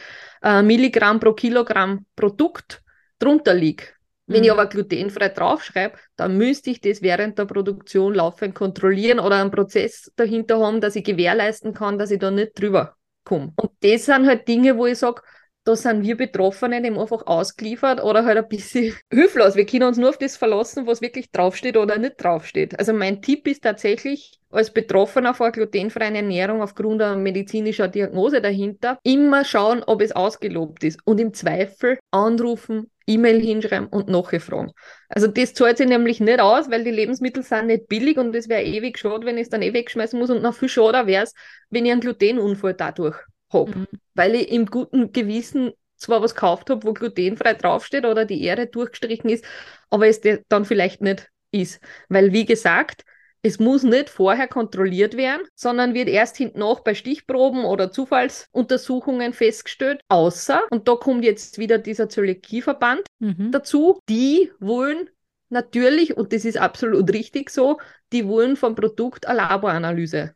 äh, 0.44 0.62
Milligramm 0.62 1.20
pro 1.20 1.34
Kilogramm 1.34 2.06
Produkt 2.16 2.82
drunter 3.20 3.54
liege. 3.54 3.86
Wenn 4.28 4.40
mhm. 4.40 4.46
ich 4.46 4.52
aber 4.52 4.66
glutenfrei 4.66 5.30
draufschreibe, 5.30 5.98
dann 6.16 6.38
müsste 6.38 6.72
ich 6.72 6.82
das 6.82 7.02
während 7.02 7.38
der 7.38 7.46
Produktion 7.46 8.16
laufend 8.16 8.56
kontrollieren 8.56 9.20
oder 9.20 9.36
einen 9.36 9.52
Prozess 9.52 10.12
dahinter 10.16 10.60
haben, 10.60 10.82
dass 10.82 10.96
ich 10.96 11.04
gewährleisten 11.04 11.74
kann, 11.74 12.00
dass 12.00 12.12
ich 12.12 12.20
da 12.20 12.32
nicht 12.32 12.60
drüber 12.60 12.96
komme. 13.24 13.54
Und 13.56 13.72
das 13.82 14.06
sind 14.06 14.26
halt 14.26 14.48
Dinge, 14.48 14.78
wo 14.78 14.88
ich 14.88 14.98
sage, 14.98 15.22
da 15.66 15.76
sind 15.76 16.04
wir 16.04 16.16
Betroffenen 16.16 16.86
eben 16.86 17.00
einfach 17.00 17.26
ausgeliefert 17.26 18.02
oder 18.04 18.24
halt 18.24 18.38
ein 18.38 18.48
bisschen 18.48 18.96
hilflos. 19.12 19.56
Wir 19.56 19.66
können 19.66 19.84
uns 19.84 19.98
nur 19.98 20.10
auf 20.10 20.18
das 20.18 20.38
verlassen, 20.38 20.86
was 20.86 21.02
wirklich 21.02 21.32
draufsteht 21.32 21.76
oder 21.76 21.98
nicht 21.98 22.24
draufsteht. 22.24 22.78
Also 22.78 22.94
mein 22.94 23.22
Tipp 23.22 23.48
ist 23.48 23.64
tatsächlich, 23.64 24.40
als 24.52 24.72
Betroffener 24.72 25.34
vor 25.34 25.52
glutenfreien 25.52 26.16
Ernährung 26.16 26.62
aufgrund 26.62 27.02
einer 27.02 27.18
medizinischer 27.18 27.88
Diagnose 27.88 28.42
dahinter, 28.42 29.00
immer 29.04 29.44
schauen, 29.44 29.84
ob 29.84 30.02
es 30.02 30.12
ausgelobt 30.12 30.84
ist 30.84 31.00
und 31.04 31.20
im 31.20 31.34
Zweifel 31.34 31.98
anrufen, 32.12 32.92
E-Mail 33.08 33.42
hinschreiben 33.42 33.88
und 33.88 34.08
nachfragen. 34.08 34.72
Also 35.10 35.28
das 35.28 35.56
zahlt 35.56 35.78
sich 35.78 35.88
nämlich 35.88 36.20
nicht 36.20 36.40
aus, 36.40 36.70
weil 36.70 36.84
die 36.84 36.92
Lebensmittel 36.92 37.42
sind 37.42 37.68
nicht 37.68 37.88
billig 37.88 38.18
und 38.18 38.36
es 38.36 38.50
wäre 38.50 38.64
ewig 38.64 39.00
schade, 39.00 39.26
wenn 39.26 39.38
ich 39.38 39.44
es 39.44 39.50
dann 39.50 39.64
eh 39.64 39.74
wegschmeißen 39.74 40.18
muss 40.18 40.30
und 40.30 40.44
noch 40.44 40.56
viel 40.56 40.70
schade 40.70 41.08
wäre 41.08 41.24
es, 41.24 41.34
wenn 41.72 41.86
ich 41.86 41.92
einen 41.92 42.02
Glutenunfall 42.02 42.76
dadurch 42.76 43.18
habe, 43.52 43.80
mhm. 43.80 43.88
weil 44.14 44.36
ich 44.36 44.52
im 44.52 44.66
guten 44.66 45.12
Gewissen 45.12 45.72
zwar 45.98 46.22
was 46.22 46.36
gekauft 46.36 46.70
habe, 46.70 46.84
wo 46.84 46.94
glutenfrei 46.94 47.54
draufsteht 47.54 48.06
oder 48.06 48.26
die 48.26 48.44
Ehre 48.44 48.68
durchgestrichen 48.68 49.30
ist, 49.30 49.46
aber 49.90 50.08
es 50.08 50.22
dann 50.50 50.66
vielleicht 50.66 51.02
nicht 51.02 51.30
ist. 51.52 51.80
Weil, 52.10 52.34
wie 52.34 52.46
gesagt, 52.46 53.04
es 53.42 53.60
muss 53.60 53.84
nicht 53.84 54.10
vorher 54.10 54.48
kontrolliert 54.48 55.16
werden, 55.18 55.44
sondern 55.54 55.94
wird 55.94 56.10
erst 56.10 56.36
hinten 56.36 56.60
noch 56.60 56.80
bei 56.80 56.96
Stichproben 56.96 57.64
oder 57.64 57.92
Zufallsuntersuchungen 57.92 59.34
festgestellt. 59.34 60.02
Außer, 60.08 60.64
und 60.72 60.88
da 60.88 60.96
kommt 60.96 61.24
jetzt 61.24 61.60
wieder 61.60 61.78
dieser 61.78 62.10
Zöliakieverband 62.10 63.02
mhm. 63.20 63.52
dazu, 63.52 64.00
die 64.10 64.52
wollen 64.60 65.10
natürlich, 65.50 66.18
und 66.18 66.34
das 66.34 66.44
ist 66.44 66.58
absolut 66.58 67.14
richtig 67.14 67.50
so, 67.50 67.80
die 68.12 68.28
wollen 68.28 68.56
vom 68.56 68.76
Produkt 68.76 69.28
eine 69.28 69.38
Laboranalyse 69.38 70.35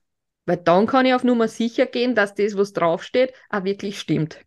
weil 0.49 0.57
dann 0.57 0.87
kann 0.87 1.05
ich 1.05 1.13
auf 1.13 1.23
Nummer 1.23 1.47
sicher 1.47 1.85
gehen, 1.85 2.15
dass 2.15 2.33
das, 2.33 2.57
was 2.57 2.73
draufsteht, 2.73 3.33
auch 3.49 3.63
wirklich 3.63 3.99
stimmt. 3.99 4.39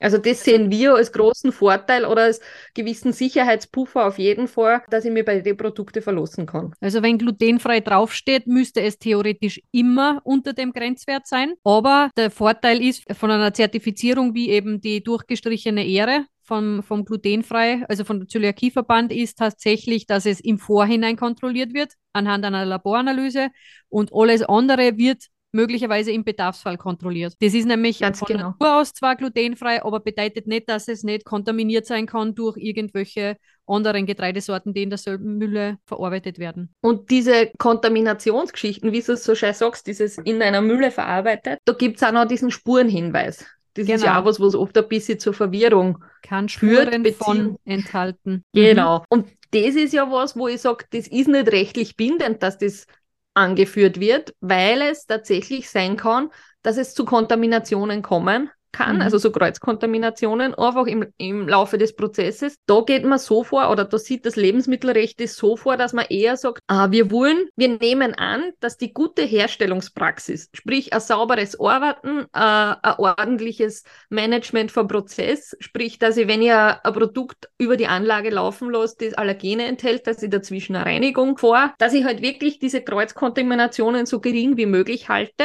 Also 0.00 0.18
das 0.18 0.42
sehen 0.42 0.70
wir 0.70 0.96
als 0.96 1.12
großen 1.12 1.52
Vorteil 1.52 2.04
oder 2.04 2.24
als 2.24 2.40
gewissen 2.74 3.12
Sicherheitspuffer 3.12 4.04
auf 4.04 4.18
jeden 4.18 4.48
Fall, 4.48 4.82
dass 4.90 5.04
ich 5.04 5.12
mir 5.12 5.24
bei 5.24 5.40
den 5.40 5.56
Produkten 5.56 6.02
verlassen 6.02 6.44
kann. 6.44 6.74
Also 6.80 7.02
wenn 7.02 7.18
glutenfrei 7.18 7.80
draufsteht, 7.80 8.48
müsste 8.48 8.82
es 8.82 8.98
theoretisch 8.98 9.62
immer 9.70 10.20
unter 10.24 10.52
dem 10.52 10.72
Grenzwert 10.72 11.26
sein. 11.28 11.54
Aber 11.62 12.10
der 12.16 12.32
Vorteil 12.32 12.82
ist 12.82 13.04
von 13.16 13.30
einer 13.30 13.54
Zertifizierung 13.54 14.34
wie 14.34 14.50
eben 14.50 14.80
die 14.80 15.02
durchgestrichene 15.02 15.86
Ehre, 15.86 16.26
vom, 16.42 16.82
vom 16.82 17.04
glutenfrei, 17.04 17.84
also 17.88 18.04
von 18.04 18.20
der 18.20 18.28
Zöliakieverband 18.28 19.12
ist 19.12 19.38
tatsächlich, 19.38 20.06
dass 20.06 20.26
es 20.26 20.40
im 20.40 20.58
Vorhinein 20.58 21.16
kontrolliert 21.16 21.72
wird 21.72 21.94
anhand 22.12 22.44
einer 22.44 22.66
Laboranalyse 22.66 23.48
und 23.88 24.10
alles 24.12 24.42
andere 24.42 24.98
wird 24.98 25.24
möglicherweise 25.54 26.10
im 26.10 26.24
Bedarfsfall 26.24 26.76
kontrolliert. 26.76 27.34
Das 27.40 27.54
ist 27.54 27.66
nämlich 27.66 28.00
Ganz 28.00 28.18
von 28.18 28.28
genau. 28.28 28.50
Natur 28.50 28.80
aus 28.80 28.92
zwar 28.92 29.16
glutenfrei, 29.16 29.82
aber 29.82 30.00
bedeutet 30.00 30.46
nicht, 30.46 30.68
dass 30.68 30.88
es 30.88 31.04
nicht 31.04 31.24
kontaminiert 31.24 31.86
sein 31.86 32.06
kann 32.06 32.34
durch 32.34 32.56
irgendwelche 32.56 33.36
anderen 33.66 34.04
Getreidesorten, 34.04 34.74
die 34.74 34.82
in 34.82 34.90
derselben 34.90 35.38
Mülle 35.38 35.78
verarbeitet 35.86 36.38
werden. 36.38 36.74
Und 36.82 37.10
diese 37.10 37.50
Kontaminationsgeschichten, 37.56 38.92
wie 38.92 39.00
du 39.00 39.12
es 39.12 39.24
so 39.24 39.34
schön 39.34 39.54
sagst, 39.54 39.86
dieses 39.86 40.18
in 40.18 40.42
einer 40.42 40.60
Mülle 40.60 40.90
verarbeitet, 40.90 41.60
da 41.64 41.72
gibt 41.72 41.96
es 41.96 42.02
auch 42.02 42.12
noch 42.12 42.26
diesen 42.26 42.50
Spurenhinweis. 42.50 43.46
Das 43.74 43.86
genau. 43.86 43.96
ist 43.96 44.02
ja 44.02 44.10
genau. 44.10 44.20
auch 44.20 44.24
was, 44.26 44.40
was 44.40 44.54
oft 44.54 44.76
ein 44.76 44.88
bisschen 44.88 45.18
zur 45.18 45.34
Verwirrung 45.34 46.04
Kann 46.22 46.48
Spuren 46.48 47.04
führt, 47.04 47.16
von 47.16 47.56
enthalten. 47.64 48.44
Genau. 48.52 48.98
Mhm. 48.98 49.04
Und 49.08 49.28
das 49.50 49.74
ist 49.76 49.92
ja 49.92 50.10
was, 50.10 50.36
wo 50.36 50.48
ich 50.48 50.60
sage, 50.60 50.84
das 50.90 51.06
ist 51.08 51.28
nicht 51.28 51.48
rechtlich 51.48 51.96
bindend, 51.96 52.42
dass 52.42 52.58
das 52.58 52.86
angeführt 53.34 54.00
wird, 54.00 54.34
weil 54.40 54.80
es 54.82 55.06
tatsächlich 55.06 55.68
sein 55.68 55.96
kann, 55.96 56.30
dass 56.62 56.76
es 56.76 56.94
zu 56.94 57.04
Kontaminationen 57.04 58.02
kommen 58.02 58.50
kann, 58.74 58.96
mhm. 58.96 59.02
also 59.02 59.18
so 59.18 59.30
Kreuzkontaminationen, 59.30 60.54
einfach 60.54 60.86
im, 60.86 61.06
im 61.16 61.48
Laufe 61.48 61.78
des 61.78 61.94
Prozesses. 61.94 62.56
Da 62.66 62.82
geht 62.82 63.04
man 63.04 63.18
so 63.18 63.44
vor, 63.44 63.70
oder 63.70 63.84
da 63.84 63.98
sieht 63.98 64.26
das 64.26 64.36
Lebensmittelrecht 64.36 65.20
das 65.20 65.36
so 65.36 65.56
vor, 65.56 65.76
dass 65.76 65.92
man 65.92 66.06
eher 66.10 66.36
sagt, 66.36 66.60
ah, 66.66 66.90
wir 66.90 67.10
wollen, 67.10 67.48
wir 67.56 67.68
nehmen 67.68 68.14
an, 68.14 68.50
dass 68.60 68.76
die 68.76 68.92
gute 68.92 69.22
Herstellungspraxis, 69.22 70.50
sprich 70.52 70.92
ein 70.92 71.00
sauberes 71.00 71.58
Arbeiten, 71.58 72.24
äh, 72.32 72.74
ein 72.82 72.94
ordentliches 72.98 73.84
Management 74.10 74.72
vom 74.72 74.88
Prozess, 74.88 75.56
sprich, 75.60 75.98
dass 75.98 76.16
ich, 76.16 76.26
wenn 76.26 76.42
ich 76.42 76.52
ein, 76.52 76.76
ein 76.82 76.92
Produkt 76.92 77.48
über 77.58 77.76
die 77.76 77.86
Anlage 77.86 78.30
laufen 78.30 78.70
lasse, 78.70 78.96
das 78.98 79.14
Allergene 79.14 79.66
enthält, 79.66 80.06
dass 80.06 80.22
ich 80.22 80.30
dazwischen 80.30 80.74
eine 80.74 80.84
Reinigung 80.84 81.38
vor, 81.38 81.72
dass 81.78 81.94
ich 81.94 82.04
halt 82.04 82.22
wirklich 82.22 82.58
diese 82.58 82.82
Kreuzkontaminationen 82.82 84.06
so 84.06 84.20
gering 84.20 84.56
wie 84.56 84.66
möglich 84.66 85.08
halte 85.08 85.44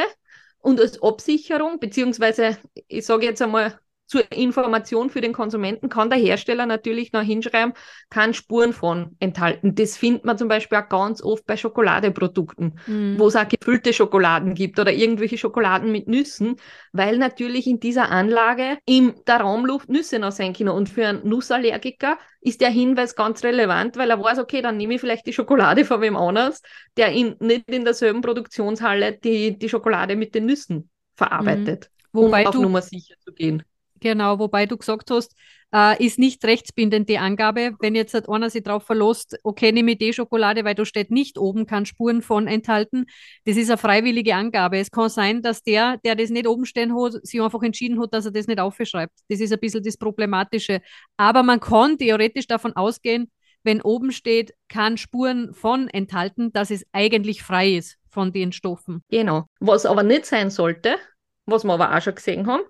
und 0.60 0.80
als 0.80 1.02
Absicherung, 1.02 1.80
beziehungsweise 1.80 2.58
ich 2.88 3.06
sage 3.06 3.26
jetzt 3.26 3.42
einmal 3.42 3.78
zur 4.10 4.30
Information 4.32 5.08
für 5.08 5.20
den 5.20 5.32
Konsumenten 5.32 5.88
kann 5.88 6.10
der 6.10 6.18
Hersteller 6.18 6.66
natürlich 6.66 7.12
noch 7.12 7.22
hinschreiben, 7.22 7.74
kann 8.10 8.34
Spuren 8.34 8.72
von 8.72 9.16
enthalten. 9.20 9.76
Das 9.76 9.96
findet 9.96 10.24
man 10.24 10.36
zum 10.36 10.48
Beispiel 10.48 10.78
auch 10.78 10.88
ganz 10.88 11.22
oft 11.22 11.46
bei 11.46 11.56
Schokoladeprodukten, 11.56 12.80
mhm. 12.88 13.14
wo 13.20 13.28
es 13.28 13.36
auch 13.36 13.46
gefüllte 13.46 13.92
Schokoladen 13.92 14.54
gibt 14.54 14.80
oder 14.80 14.92
irgendwelche 14.92 15.38
Schokoladen 15.38 15.92
mit 15.92 16.08
Nüssen, 16.08 16.56
weil 16.90 17.18
natürlich 17.18 17.68
in 17.68 17.78
dieser 17.78 18.10
Anlage 18.10 18.78
in 18.84 19.14
der 19.28 19.42
Raumluft 19.42 19.88
Nüsse 19.88 20.18
noch 20.18 20.32
sein 20.32 20.54
können. 20.54 20.70
Und 20.70 20.88
für 20.88 21.06
einen 21.06 21.28
Nussallergiker 21.28 22.18
ist 22.40 22.60
der 22.60 22.70
Hinweis 22.70 23.14
ganz 23.14 23.44
relevant, 23.44 23.96
weil 23.96 24.10
er 24.10 24.20
weiß, 24.20 24.40
okay, 24.40 24.60
dann 24.60 24.76
nehme 24.76 24.94
ich 24.94 25.00
vielleicht 25.00 25.28
die 25.28 25.32
Schokolade 25.32 25.84
von 25.84 26.00
wem 26.00 26.16
anders, 26.16 26.62
der 26.96 27.12
in, 27.12 27.36
nicht 27.38 27.70
in 27.70 27.84
derselben 27.84 28.22
Produktionshalle 28.22 29.12
die, 29.12 29.56
die 29.56 29.68
Schokolade 29.68 30.16
mit 30.16 30.34
den 30.34 30.46
Nüssen 30.46 30.90
verarbeitet, 31.14 31.90
mhm. 31.92 32.00
Wobei 32.18 32.40
um 32.40 32.46
auf 32.48 32.54
du, 32.56 32.62
Nummer 32.62 32.82
sicher 32.82 33.14
zu 33.20 33.32
gehen. 33.32 33.62
Genau, 34.00 34.38
wobei 34.38 34.66
du 34.66 34.76
gesagt 34.76 35.10
hast, 35.10 35.34
äh, 35.72 36.04
ist 36.04 36.18
nicht 36.18 36.44
rechtsbindend 36.44 37.08
die 37.08 37.18
Angabe. 37.18 37.74
Wenn 37.80 37.94
jetzt 37.94 38.14
halt 38.14 38.28
einer 38.28 38.50
sich 38.50 38.62
drauf 38.62 38.84
verlässt, 38.84 39.38
okay, 39.42 39.72
nehme 39.72 39.92
ich 39.92 39.98
die 39.98 40.12
Schokolade, 40.12 40.64
weil 40.64 40.74
da 40.74 40.84
steht 40.84 41.10
nicht 41.10 41.38
oben, 41.38 41.66
kann 41.66 41.86
Spuren 41.86 42.22
von 42.22 42.46
enthalten. 42.46 43.06
Das 43.44 43.56
ist 43.56 43.70
eine 43.70 43.78
freiwillige 43.78 44.34
Angabe. 44.34 44.78
Es 44.78 44.90
kann 44.90 45.08
sein, 45.08 45.42
dass 45.42 45.62
der, 45.62 45.98
der 45.98 46.16
das 46.16 46.30
nicht 46.30 46.46
oben 46.46 46.66
stehen 46.66 46.94
hat, 46.94 47.24
sich 47.24 47.40
einfach 47.40 47.62
entschieden 47.62 48.00
hat, 48.00 48.12
dass 48.14 48.24
er 48.24 48.32
das 48.32 48.46
nicht 48.46 48.60
aufschreibt. 48.60 49.12
Das 49.28 49.40
ist 49.40 49.52
ein 49.52 49.60
bisschen 49.60 49.82
das 49.82 49.96
Problematische. 49.96 50.80
Aber 51.16 51.42
man 51.42 51.60
kann 51.60 51.98
theoretisch 51.98 52.46
davon 52.46 52.74
ausgehen, 52.74 53.30
wenn 53.62 53.82
oben 53.82 54.10
steht, 54.10 54.54
kann 54.68 54.96
Spuren 54.96 55.52
von 55.52 55.88
enthalten, 55.88 56.52
dass 56.52 56.70
es 56.70 56.86
eigentlich 56.92 57.42
frei 57.42 57.74
ist 57.74 57.98
von 58.08 58.32
den 58.32 58.52
Stoffen. 58.52 59.04
Genau. 59.10 59.44
Was 59.60 59.84
aber 59.84 60.02
nicht 60.02 60.24
sein 60.24 60.50
sollte, 60.50 60.96
was 61.44 61.64
wir 61.64 61.74
aber 61.74 61.94
auch 61.94 62.00
schon 62.00 62.14
gesehen 62.14 62.46
haben, 62.46 62.62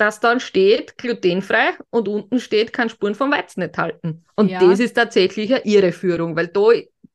dass 0.00 0.18
dann 0.18 0.40
steht 0.40 0.96
glutenfrei 0.96 1.72
und 1.90 2.08
unten 2.08 2.40
steht, 2.40 2.72
kann 2.72 2.88
Spuren 2.88 3.14
vom 3.14 3.30
Weizen 3.30 3.60
enthalten. 3.60 4.24
Und 4.34 4.48
ja. 4.48 4.58
das 4.58 4.80
ist 4.80 4.94
tatsächlich 4.94 5.54
eine 5.54 5.64
Irreführung, 5.64 6.36
weil 6.36 6.46
da, 6.46 6.68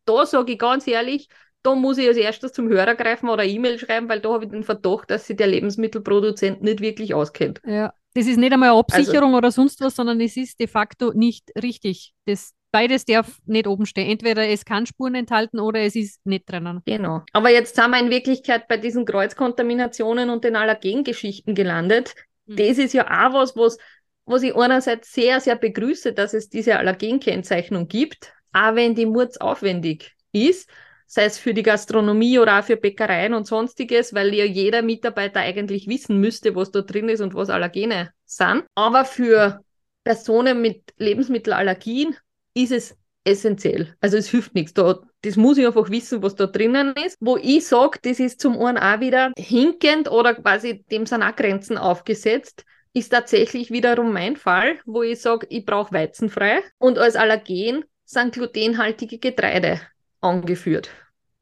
da 0.06 0.26
sage 0.26 0.54
ich 0.54 0.60
ganz 0.60 0.86
ehrlich, 0.88 1.28
da 1.64 1.74
muss 1.74 1.98
ich 1.98 2.08
als 2.08 2.18
erstes 2.18 2.54
zum 2.54 2.70
Hörer 2.70 2.94
greifen 2.94 3.28
oder 3.28 3.44
E-Mail 3.44 3.80
schreiben, 3.80 4.08
weil 4.08 4.20
da 4.20 4.34
habe 4.34 4.46
ich 4.46 4.52
den 4.52 4.64
Verdacht, 4.64 5.10
dass 5.10 5.26
sich 5.26 5.36
der 5.36 5.48
Lebensmittelproduzent 5.48 6.62
nicht 6.62 6.80
wirklich 6.80 7.16
auskennt. 7.16 7.60
Ja, 7.66 7.92
das 8.14 8.28
ist 8.28 8.38
nicht 8.38 8.54
einmal 8.54 8.70
eine 8.70 8.78
Absicherung 8.78 9.30
also, 9.30 9.38
oder 9.38 9.52
sonst 9.52 9.82
was, 9.82 9.96
sondern 9.96 10.22
es 10.22 10.38
ist 10.38 10.60
de 10.60 10.68
facto 10.68 11.12
nicht 11.12 11.52
richtig. 11.62 12.14
Das, 12.28 12.52
beides 12.72 13.06
darf 13.06 13.40
nicht 13.48 13.66
oben 13.66 13.88
stehen. 13.88 14.12
Entweder 14.12 14.48
es 14.48 14.64
kann 14.64 14.86
Spuren 14.86 15.16
enthalten 15.16 15.60
oder 15.60 15.80
es 15.80 15.96
ist 15.96 16.24
nicht 16.24 16.48
drinnen. 16.48 16.84
Genau. 16.86 17.24
Aber 17.34 17.50
jetzt 17.50 17.82
haben 17.82 17.92
wir 17.92 18.00
in 18.00 18.12
Wirklichkeit 18.12 18.68
bei 18.68 18.78
diesen 18.78 19.06
Kreuzkontaminationen 19.06 20.30
und 20.30 20.44
den 20.44 20.56
Allergengeschichten 20.56 21.56
gelandet. 21.56 22.14
Mhm. 22.46 22.56
Das 22.56 22.78
ist 22.78 22.94
ja 22.94 23.06
auch 23.06 23.34
was, 23.34 23.56
was, 23.56 23.78
was 24.26 24.44
ich 24.44 24.56
einerseits 24.56 25.12
sehr, 25.14 25.40
sehr 25.40 25.56
begrüße, 25.56 26.14
dass 26.14 26.34
es 26.34 26.50
diese 26.50 26.78
Allergenkennzeichnung 26.78 27.88
gibt, 27.88 28.34
auch 28.54 28.76
wenn 28.76 28.96
die 28.96 29.06
murdsaufwendig 29.06 30.16
ist, 30.32 30.70
sei 31.08 31.26
es 31.26 31.38
für 31.38 31.54
die 31.54 31.64
Gastronomie 31.64 32.40
oder 32.40 32.60
auch 32.60 32.64
für 32.64 32.78
Bäckereien 32.78 33.34
und 33.34 33.46
sonstiges, 33.48 34.14
weil 34.14 34.34
ja 34.34 34.46
jeder 34.46 34.82
Mitarbeiter 34.82 35.42
eigentlich 35.42 35.88
wissen 35.88 36.20
müsste, 36.20 36.56
was 36.56 36.72
da 36.72 36.82
drin 36.82 37.10
ist 37.10 37.22
und 37.22 37.36
was 37.36 37.50
Allergene 37.50 38.12
sind. 38.26 38.66
Aber 38.76 39.06
für 39.06 39.62
Personen 40.04 40.62
mit 40.62 40.94
Lebensmittelallergien 40.98 42.16
ist 42.54 42.72
es 42.72 42.98
essentiell. 43.24 43.96
Also 44.02 44.18
es 44.18 44.30
hilft 44.30 44.54
nichts. 44.56 44.74
Da, 44.74 45.02
das 45.26 45.36
muss 45.38 45.58
ich 45.58 45.66
einfach 45.66 45.90
wissen, 45.90 46.22
was 46.22 46.36
da 46.36 46.46
drinnen 46.46 46.94
ist. 47.06 47.18
Wo 47.20 47.38
ich 47.38 47.66
sage, 47.66 48.00
das 48.04 48.20
ist 48.20 48.40
zum 48.40 48.60
einen 48.60 48.78
auch 48.78 49.00
wieder 49.00 49.32
hinkend 49.38 50.10
oder 50.12 50.36
quasi 50.36 50.84
dem 50.92 51.06
sind 51.06 51.24
auch 51.24 51.36
Grenzen 51.36 51.78
aufgesetzt, 51.78 52.64
ist 52.94 53.10
tatsächlich 53.10 53.72
wiederum 53.72 54.14
mein 54.14 54.38
Fall, 54.38 54.78
wo 54.86 55.02
ich 55.02 55.20
sage, 55.22 55.48
ich 55.50 55.66
brauche 55.66 55.94
weizenfrei 55.94 56.60
und 56.78 56.98
als 56.98 57.16
Allergen 57.16 57.84
sind 58.06 58.34
glutenhaltige 58.34 59.18
Getreide 59.18 59.82
angeführt 60.22 60.90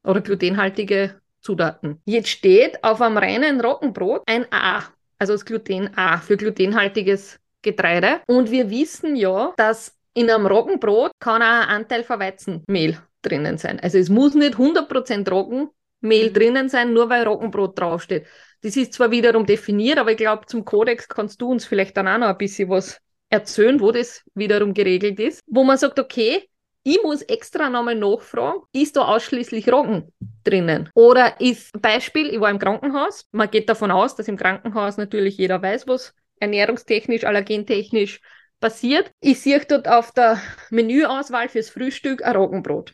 oder 0.02 0.20
glutenhaltige 0.20 1.20
Zutaten. 1.40 2.00
Jetzt 2.06 2.30
steht 2.30 2.82
auf 2.82 3.02
einem 3.02 3.18
reinen 3.18 3.60
Roggenbrot 3.60 4.22
ein 4.26 4.46
A, 4.50 4.82
also 5.18 5.34
das 5.34 5.44
Gluten 5.44 5.90
A 5.94 6.18
für 6.18 6.38
glutenhaltiges 6.38 7.38
Getreide. 7.60 8.20
Und 8.26 8.50
wir 8.50 8.70
wissen 8.70 9.14
ja, 9.14 9.52
dass 9.56 9.94
in 10.14 10.30
einem 10.30 10.46
Roggenbrot 10.46 11.12
kann 11.20 11.42
auch 11.42 11.46
ein 11.46 11.68
Anteil 11.68 12.02
von 12.02 12.18
Weizenmehl 12.18 12.98
drinnen 13.24 13.58
sein. 13.58 13.80
Also 13.80 13.98
es 13.98 14.08
muss 14.08 14.34
nicht 14.34 14.54
100% 14.54 15.28
Roggenmehl 15.30 16.30
mhm. 16.30 16.32
drinnen 16.32 16.68
sein, 16.68 16.92
nur 16.92 17.08
weil 17.08 17.24
Roggenbrot 17.24 17.78
draufsteht. 17.78 18.26
Das 18.62 18.76
ist 18.76 18.94
zwar 18.94 19.10
wiederum 19.10 19.46
definiert, 19.46 19.98
aber 19.98 20.12
ich 20.12 20.16
glaube, 20.16 20.46
zum 20.46 20.64
Kodex 20.64 21.08
kannst 21.08 21.40
du 21.40 21.50
uns 21.50 21.64
vielleicht 21.64 21.96
dann 21.96 22.08
auch 22.08 22.18
noch 22.18 22.28
ein 22.28 22.38
bisschen 22.38 22.70
was 22.70 22.98
erzählen, 23.28 23.80
wo 23.80 23.92
das 23.92 24.22
wiederum 24.34 24.74
geregelt 24.74 25.20
ist. 25.20 25.40
Wo 25.46 25.64
man 25.64 25.76
sagt, 25.76 25.98
okay, 25.98 26.48
ich 26.82 27.02
muss 27.02 27.22
extra 27.22 27.70
nochmal 27.70 27.94
nachfragen, 27.94 28.60
ist 28.72 28.96
da 28.96 29.06
ausschließlich 29.06 29.72
Roggen 29.72 30.12
drinnen? 30.44 30.90
Oder 30.94 31.40
ist 31.40 31.80
Beispiel, 31.80 32.28
ich 32.28 32.40
war 32.40 32.50
im 32.50 32.58
Krankenhaus, 32.58 33.26
man 33.32 33.50
geht 33.50 33.68
davon 33.68 33.90
aus, 33.90 34.16
dass 34.16 34.28
im 34.28 34.36
Krankenhaus 34.36 34.98
natürlich 34.98 35.38
jeder 35.38 35.60
weiß, 35.62 35.88
was 35.88 36.14
ernährungstechnisch, 36.40 37.24
allergentechnisch 37.24 38.20
passiert. 38.60 39.10
Ich 39.20 39.40
sehe 39.40 39.60
dort 39.66 39.88
auf 39.88 40.12
der 40.12 40.40
Menüauswahl 40.70 41.48
fürs 41.48 41.70
Frühstück 41.70 42.22
ein 42.22 42.36
Roggenbrot. 42.36 42.92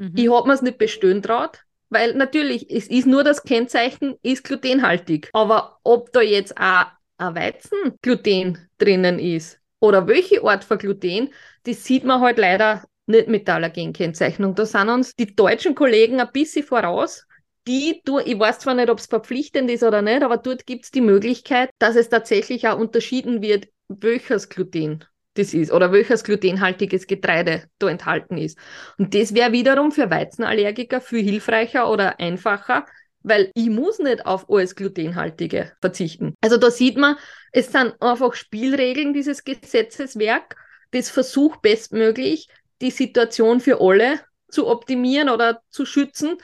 Mhm. 0.00 0.12
Ich 0.16 0.30
habe 0.30 0.48
mir 0.48 0.54
es 0.54 0.62
nicht 0.62 0.78
bestellen 0.78 1.22
traut, 1.22 1.62
weil 1.90 2.14
natürlich, 2.14 2.70
es 2.70 2.88
ist 2.88 3.06
nur 3.06 3.22
das 3.22 3.42
Kennzeichen, 3.42 4.16
ist 4.22 4.44
glutenhaltig. 4.44 5.28
Aber 5.34 5.78
ob 5.84 6.10
da 6.12 6.22
jetzt 6.22 6.56
auch 6.56 6.86
ein 7.18 7.34
Weizengluten 7.34 8.68
drinnen 8.78 9.18
ist 9.18 9.60
oder 9.78 10.06
welche 10.06 10.42
Art 10.42 10.64
von 10.64 10.78
Gluten, 10.78 11.28
das 11.64 11.84
sieht 11.84 12.04
man 12.04 12.22
halt 12.22 12.38
leider 12.38 12.84
nicht 13.06 13.28
mit 13.28 13.46
der 13.46 13.56
Allergenkennzeichnung. 13.56 14.54
Da 14.54 14.64
sind 14.64 14.88
uns 14.88 15.14
die 15.14 15.34
deutschen 15.36 15.74
Kollegen 15.74 16.18
ein 16.18 16.32
bisschen 16.32 16.64
voraus. 16.64 17.26
Die, 17.66 18.00
du, 18.06 18.18
ich 18.20 18.38
weiß 18.38 18.60
zwar 18.60 18.74
nicht, 18.74 18.88
ob 18.88 18.98
es 18.98 19.06
verpflichtend 19.06 19.70
ist 19.70 19.82
oder 19.82 20.00
nicht, 20.00 20.22
aber 20.22 20.38
dort 20.38 20.64
gibt 20.64 20.84
es 20.84 20.90
die 20.90 21.02
Möglichkeit, 21.02 21.70
dass 21.78 21.94
es 21.94 22.08
tatsächlich 22.08 22.66
auch 22.68 22.78
unterschieden 22.78 23.42
wird 23.42 23.68
welches 23.88 24.48
Gluten 24.48 25.04
das 25.34 25.54
ist 25.54 25.72
oder 25.72 25.92
welches 25.92 26.24
glutenhaltiges 26.24 27.06
Getreide 27.06 27.64
da 27.78 27.88
enthalten 27.88 28.36
ist. 28.36 28.58
Und 28.98 29.14
das 29.14 29.34
wäre 29.34 29.52
wiederum 29.52 29.92
für 29.92 30.10
Weizenallergiker 30.10 31.00
viel 31.00 31.22
hilfreicher 31.22 31.90
oder 31.90 32.18
einfacher, 32.18 32.86
weil 33.22 33.50
ich 33.54 33.68
muss 33.68 33.98
nicht 33.98 34.26
auf 34.26 34.50
alles 34.50 34.74
Glutenhaltige 34.74 35.72
verzichten. 35.80 36.34
Also 36.40 36.56
da 36.56 36.70
sieht 36.70 36.96
man, 36.96 37.16
es 37.52 37.70
sind 37.70 37.94
einfach 38.00 38.34
Spielregeln 38.34 39.12
dieses 39.12 39.44
Gesetzeswerk, 39.44 40.56
das 40.90 41.10
versucht 41.10 41.62
bestmöglich 41.62 42.48
die 42.80 42.90
Situation 42.90 43.60
für 43.60 43.80
alle 43.80 44.20
zu 44.48 44.66
optimieren 44.66 45.28
oder 45.28 45.62
zu 45.70 45.84
schützen. 45.84 46.36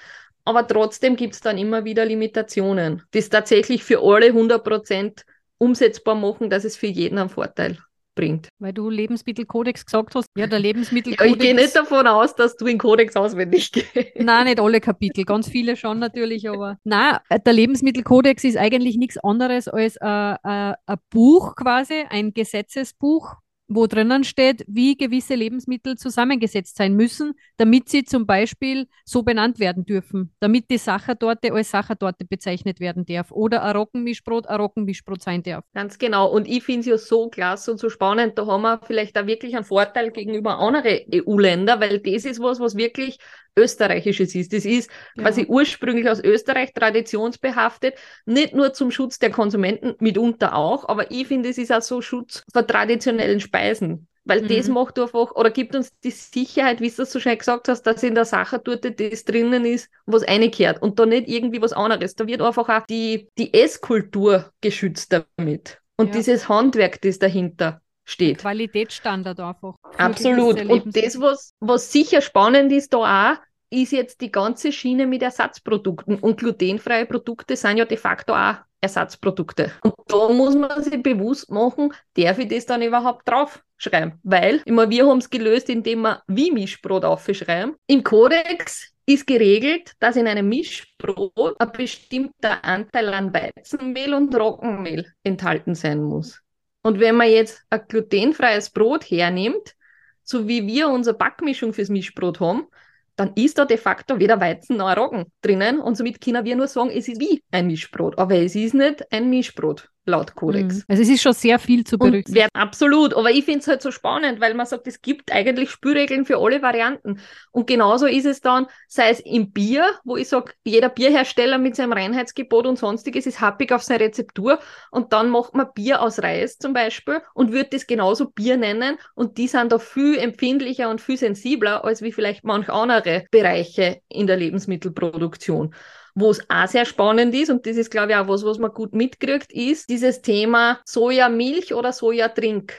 Aber 0.45 0.67
trotzdem 0.67 1.17
gibt 1.17 1.35
es 1.35 1.41
dann 1.41 1.59
immer 1.59 1.85
wieder 1.85 2.05
Limitationen, 2.05 3.03
das 3.11 3.31
tatsächlich 3.31 3.83
für 3.83 4.01
alle 4.01 4.27
100 4.27 4.63
Prozent 4.63 5.25
umsetzbar 5.59 6.15
machen, 6.15 6.51
dass 6.51 6.65
es 6.65 6.77
für 6.77 6.87
jeden 6.87 7.19
einen 7.19 7.31
Vorteil 7.31 7.79
bringt. 8.17 8.49
Weil 8.59 8.73
du 8.73 8.91
Lebensmittelkodex 8.91 9.87
gesagt 9.87 10.17
hast. 10.17 10.29
Ja, 10.37 10.49
der 10.49 10.59
Lebensmittelkodex. 10.59 11.31
Ja, 11.31 11.37
ich 11.37 11.39
gehe 11.39 11.55
nicht 11.55 11.77
davon 11.77 12.09
aus, 12.09 12.35
dass 12.35 12.57
du 12.57 12.65
den 12.65 12.79
Kodex 12.79 13.15
auswendig 13.15 13.71
gehst. 13.71 13.87
Nein, 14.17 14.47
nicht 14.47 14.59
alle 14.59 14.81
Kapitel, 14.81 15.25
ganz 15.25 15.49
viele 15.49 15.77
schon 15.77 16.01
natürlich, 16.01 16.49
aber 16.49 16.79
nein, 16.83 17.19
der 17.45 17.53
Lebensmittelkodex 17.53 18.43
ist 18.43 18.57
eigentlich 18.57 18.97
nichts 18.97 19.19
anderes 19.19 19.69
als 19.69 19.97
äh, 19.97 20.07
äh, 20.07 20.37
ein 20.43 20.99
Buch 21.11 21.55
quasi, 21.55 22.05
ein 22.09 22.35
Gesetzesbuch, 22.35 23.37
wo 23.69 23.87
drinnen 23.87 24.25
steht, 24.25 24.65
wie 24.69 24.97
gewisse 24.97 25.35
Lebensmittel 25.35 25.97
zusammengesetzt 25.97 26.77
sein 26.77 26.95
müssen, 26.95 27.35
damit 27.57 27.89
sie 27.89 28.05
zum 28.05 28.27
Beispiel 28.27 28.87
so 29.05 29.23
benannt 29.23 29.59
werden 29.59 29.85
dürfen, 29.85 30.33
damit 30.41 30.71
die 30.71 30.79
Sachertorte 30.79 31.53
als 31.53 31.71
Sachertorte 31.71 32.25
bezeichnet 32.25 32.81
werden 32.81 33.05
darf 33.07 33.33
oder 33.33 33.63
ein 33.63 33.77
Roggenmischbrot 33.77 34.47
ein 34.47 34.61
Roggenmischbrot 34.61 35.23
sein 35.23 35.43
darf. 35.43 35.65
Ganz 35.75 35.99
genau. 35.99 36.31
Und 36.31 36.49
ich 36.49 36.63
finde 36.63 36.81
es 36.81 36.87
ja 36.87 36.99
so 36.99 37.29
klasse 37.29 37.73
und 37.73 37.79
so 37.79 37.89
spannend, 37.89 38.39
da 38.39 38.47
haben 38.47 38.63
wir 38.63 38.81
vielleicht 38.85 39.19
auch 39.19 39.27
wirklich 39.27 39.57
einen 39.57 39.65
Vorteil 39.65 40.11
gegenüber 40.11 40.59
anderen 40.59 41.01
EU-Ländern, 41.13 41.81
weil 41.81 41.99
das 41.99 42.25
ist 42.25 42.41
was, 42.41 42.61
was 42.61 42.77
wirklich 42.77 43.19
österreichisches 43.57 44.35
ist. 44.35 44.53
Das 44.53 44.65
ist 44.65 44.91
Ja. 45.15 45.25
quasi 45.25 45.47
ursprünglich 45.49 46.09
aus 46.09 46.21
Österreich 46.23 46.73
traditionsbehaftet, 46.73 47.95
nicht 48.27 48.55
nur 48.55 48.73
zum 48.73 48.91
Schutz 48.91 49.19
der 49.19 49.31
Konsumenten, 49.31 49.95
mitunter 50.01 50.55
auch, 50.55 50.89
aber 50.89 51.11
ich 51.11 51.27
finde, 51.27 51.49
es 51.49 51.59
ist 51.59 51.73
auch 51.73 51.83
so 51.83 52.01
Schutz 52.03 52.43
vor 52.53 52.67
traditionellen 52.67 53.41
Speisen. 53.41 54.09
Weil 54.29 54.41
Mhm. 54.41 54.49
das 54.49 54.67
macht 54.69 54.99
einfach, 54.99 55.33
oder 55.37 55.51
gibt 55.53 55.77
uns 55.77 55.93
die 56.03 56.11
Sicherheit, 56.11 56.81
wie 56.81 56.91
du 56.91 57.03
es 57.03 57.13
so 57.13 57.21
schön 57.21 57.39
gesagt 57.39 57.69
hast, 57.69 57.83
dass 57.85 58.03
in 58.03 58.17
der 58.17 58.25
Sache 58.25 58.59
dort 58.59 58.85
das 58.85 59.25
drinnen 59.25 59.65
ist, 59.65 59.89
was 60.05 60.27
reingehört 60.27 60.83
und 60.83 60.99
da 60.99 61.07
nicht 61.07 61.29
irgendwie 61.29 61.63
was 61.63 61.73
anderes. 61.73 62.17
Da 62.17 62.27
wird 62.27 62.43
einfach 62.43 62.69
auch 62.69 62.85
die, 62.87 63.29
die 63.39 63.55
Esskultur 63.55 64.51
geschützt 64.61 65.13
damit. 65.13 65.81
Und 65.97 66.09
Ja. 66.09 66.15
dieses 66.15 66.49
Handwerk, 66.49 67.01
das 67.03 67.19
dahinter 67.21 67.81
steht. 68.07 68.39
Qualitätsstandard 68.39 69.41
einfach. 69.41 69.75
Absolut. 69.99 70.65
Und 70.65 70.97
das, 70.97 71.21
was, 71.21 71.53
was 71.61 71.93
sicher 71.93 72.23
spannend 72.23 72.73
ist 72.73 72.95
da 72.95 73.33
auch, 73.33 73.37
ist 73.71 73.93
jetzt 73.93 74.21
die 74.21 74.31
ganze 74.31 74.73
Schiene 74.73 75.07
mit 75.07 75.23
Ersatzprodukten. 75.23 76.19
Und 76.21 76.39
glutenfreie 76.39 77.05
Produkte 77.05 77.57
sind 77.57 77.79
ja 77.79 77.85
de 77.85 77.99
facto 77.99 78.33
auch 78.33 78.57
Ersatzprodukte. 78.81 79.73
Und 79.83 79.95
da 80.07 80.29
muss 80.29 80.55
man 80.55 80.83
sich 80.83 81.03
bewusst 81.03 81.51
machen, 81.51 81.93
darf 82.15 82.39
ich 82.39 82.49
das 82.49 82.67
dann 82.67 82.83
überhaupt 82.83 83.29
draufschreiben? 83.29 84.21
Weil, 84.23 84.63
immer 84.65 84.89
wir 84.89 85.07
haben 85.07 85.19
es 85.19 85.29
gelöst, 85.29 85.69
indem 85.69 86.03
wir 86.03 86.23
wie 86.29 86.53
Mischbrot 86.53 87.05
aufschreiben. 87.05 87.75
Im 87.89 88.05
Kodex 88.05 88.93
ist 89.07 89.27
geregelt, 89.27 89.93
dass 89.99 90.17
in 90.17 90.29
einem 90.29 90.49
Mischbrot 90.49 91.61
ein 91.61 91.73
bestimmter 91.73 92.65
Anteil 92.65 93.13
an 93.13 93.33
Weizenmehl 93.33 94.15
und 94.15 94.35
Roggenmehl 94.35 95.07
enthalten 95.25 95.75
sein 95.75 96.03
muss. 96.03 96.41
Und 96.87 97.01
wenn 97.01 97.17
man 97.17 97.29
jetzt 97.29 97.65
ein 97.69 97.81
glutenfreies 97.89 98.71
Brot 98.71 99.11
hernimmt, 99.11 99.75
so 100.23 100.47
wie 100.47 100.69
wir 100.69 100.89
unsere 100.89 101.19
Backmischung 101.19 101.73
fürs 101.73 101.89
Mischbrot 101.89 102.39
haben, 102.39 102.69
dann 103.17 103.33
ist 103.35 103.59
da 103.59 103.65
de 103.65 103.77
facto 103.77 104.21
weder 104.21 104.41
Weizen 104.41 104.77
noch 104.77 104.97
Roggen 104.97 105.25
drinnen 105.43 105.81
und 105.81 105.97
somit 105.97 106.21
können 106.21 106.45
wir 106.45 106.55
nur 106.55 106.69
sagen, 106.69 106.91
es 106.91 107.09
ist 107.09 107.21
wie 107.21 107.43
ein 107.51 107.67
Mischbrot. 107.67 108.17
Aber 108.19 108.37
es 108.37 108.55
ist 108.55 108.73
nicht 108.73 109.11
ein 109.11 109.29
Mischbrot, 109.31 109.91
laut 110.07 110.35
Kodex. 110.35 110.77
Mhm. 110.77 110.83
Also 110.89 111.03
es 111.03 111.09
ist 111.09 111.23
schon 111.23 111.33
sehr 111.33 111.59
viel 111.59 111.85
zu 111.85 111.99
berücksichtigen. 111.99 112.49
absolut, 112.55 113.15
aber 113.15 113.31
ich 113.31 113.45
finde 113.45 113.61
es 113.61 113.69
halt 113.69 113.83
so 113.83 113.91
spannend, 113.91 114.41
weil 114.41 114.55
man 114.55 114.67
sagt, 114.67 114.87
es 114.87 115.03
gibt 115.03 115.33
eigentlich 115.33 115.71
Spülregeln 115.71 116.25
für 116.25 116.39
alle 116.39 116.63
Varianten. 116.63 117.21
Und 117.51 117.67
genauso 117.67 118.07
ist 118.07 118.25
es 118.25 118.41
dann, 118.41 118.67
sei 118.89 119.11
es 119.11 119.21
im 119.21 119.53
Bier, 119.53 119.85
wo 120.05 120.17
ich 120.17 120.29
sage, 120.29 120.53
jeder 120.65 120.89
Bierhersteller 120.89 121.59
mit 121.59 121.77
seinem 121.77 121.93
Reinheitsgebot 121.93 122.67
und 122.67 122.79
sonstiges 122.79 123.27
ist 123.27 123.41
happig 123.41 123.73
auf 123.73 123.83
seine 123.83 124.01
Rezeptur 124.01 124.59
und 124.91 125.13
dann 125.13 125.29
macht 125.29 125.55
man 125.55 125.69
Bier 125.75 126.01
aus 126.01 126.23
Reis 126.23 126.59
zum 126.59 126.73
Beispiel 126.73 127.21
und 127.35 127.53
wird 127.53 127.73
das 127.75 127.87
genauso 127.87 128.31
Bier 128.31 128.57
nennen 128.57 128.99
und 129.15 129.39
die 129.39 129.49
sind 129.49 129.73
da 129.73 129.79
viel 129.79 130.19
empfindlicher 130.19 130.89
und 130.89 131.01
viel 131.01 131.17
sensibler 131.17 131.85
als 131.85 132.03
wie 132.03 132.13
vielleicht 132.13 132.45
manch 132.45 132.69
andere 132.71 133.25
Bereiche 133.31 134.01
in 134.09 134.27
der 134.27 134.37
Lebensmittelproduktion. 134.37 135.75
Wo 136.19 136.31
es 136.31 136.41
auch 136.49 136.67
sehr 136.67 136.87
spannend 136.87 137.35
ist, 137.35 137.51
und 137.51 137.67
das 137.67 137.77
ist, 137.77 137.91
glaube 137.91 138.13
ich, 138.13 138.17
auch 138.17 138.27
was, 138.27 138.43
was 138.43 138.59
man 138.59 138.73
gut 138.73 138.95
mitkriegt, 138.95 139.53
ist 139.53 139.91
dieses 139.91 140.23
Thema 140.23 140.81
Sojamilch 140.87 141.75
oder 141.75 141.93
Sojatrink. 141.93 142.73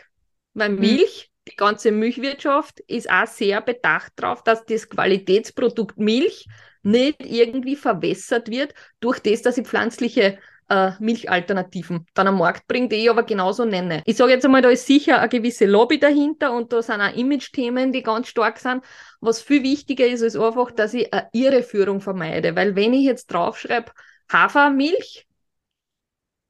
Weil 0.55 0.69
Mhm. 0.69 0.79
Milch, 0.79 1.29
die 1.47 1.55
ganze 1.55 1.91
Milchwirtschaft, 1.91 2.79
ist 2.87 3.09
auch 3.11 3.27
sehr 3.27 3.61
bedacht 3.61 4.13
darauf, 4.15 4.43
dass 4.43 4.65
das 4.65 4.89
Qualitätsprodukt 4.89 5.99
Milch 5.99 6.47
nicht 6.81 7.17
irgendwie 7.23 7.75
verwässert 7.75 8.49
wird 8.49 8.73
durch 9.01 9.19
das, 9.19 9.43
dass 9.43 9.57
ich 9.59 9.67
pflanzliche 9.67 10.39
äh, 10.69 10.91
Milchalternativen 10.99 12.05
dann 12.13 12.27
am 12.27 12.37
Markt 12.37 12.67
bringe, 12.67 12.89
die 12.89 12.95
ich 12.95 13.09
aber 13.09 13.23
genauso 13.23 13.65
nenne. 13.65 14.01
Ich 14.05 14.17
sage 14.17 14.31
jetzt 14.31 14.45
einmal, 14.45 14.61
da 14.61 14.69
ist 14.69 14.85
sicher 14.85 15.19
eine 15.19 15.29
gewisse 15.29 15.65
Lobby 15.65 15.99
dahinter 15.99 16.53
und 16.53 16.73
da 16.73 16.81
sind 16.81 17.01
auch 17.01 17.15
Image-Themen, 17.15 17.91
die 17.91 18.03
ganz 18.03 18.27
stark 18.27 18.59
sind. 18.59 18.83
Was 19.21 19.41
viel 19.41 19.63
wichtiger 19.63 20.05
ist, 20.05 20.21
ist 20.21 20.37
einfach, 20.37 20.71
dass 20.71 20.93
ich 20.93 21.13
eine 21.13 21.29
Irreführung 21.33 22.01
vermeide. 22.01 22.55
Weil 22.55 22.75
wenn 22.75 22.93
ich 22.93 23.05
jetzt 23.05 23.27
draufschreibe, 23.27 23.91
Hafermilch, 24.31 25.25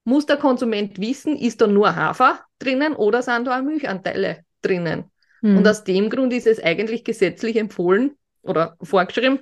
muss 0.04 0.26
der 0.26 0.38
Konsument 0.38 1.00
wissen, 1.00 1.36
ist 1.36 1.60
da 1.60 1.68
nur 1.68 1.96
Hafer 1.96 2.40
drinnen 2.60 2.96
oder 2.96 3.22
sind 3.22 3.46
da 3.46 3.60
auch 3.60 3.64
Milchanteile 3.64 4.46
drinnen? 4.62 5.12
Mhm. 5.42 5.58
Und 5.58 5.68
aus 5.68 5.84
dem 5.84 6.10
Grund 6.10 6.34
ist 6.34 6.48
es 6.48 6.64
eigentlich 6.64 7.04
gesetzlich 7.04 7.58
empfohlen 7.58 8.16
oder 8.42 8.78
vorgeschrieben, 8.82 9.42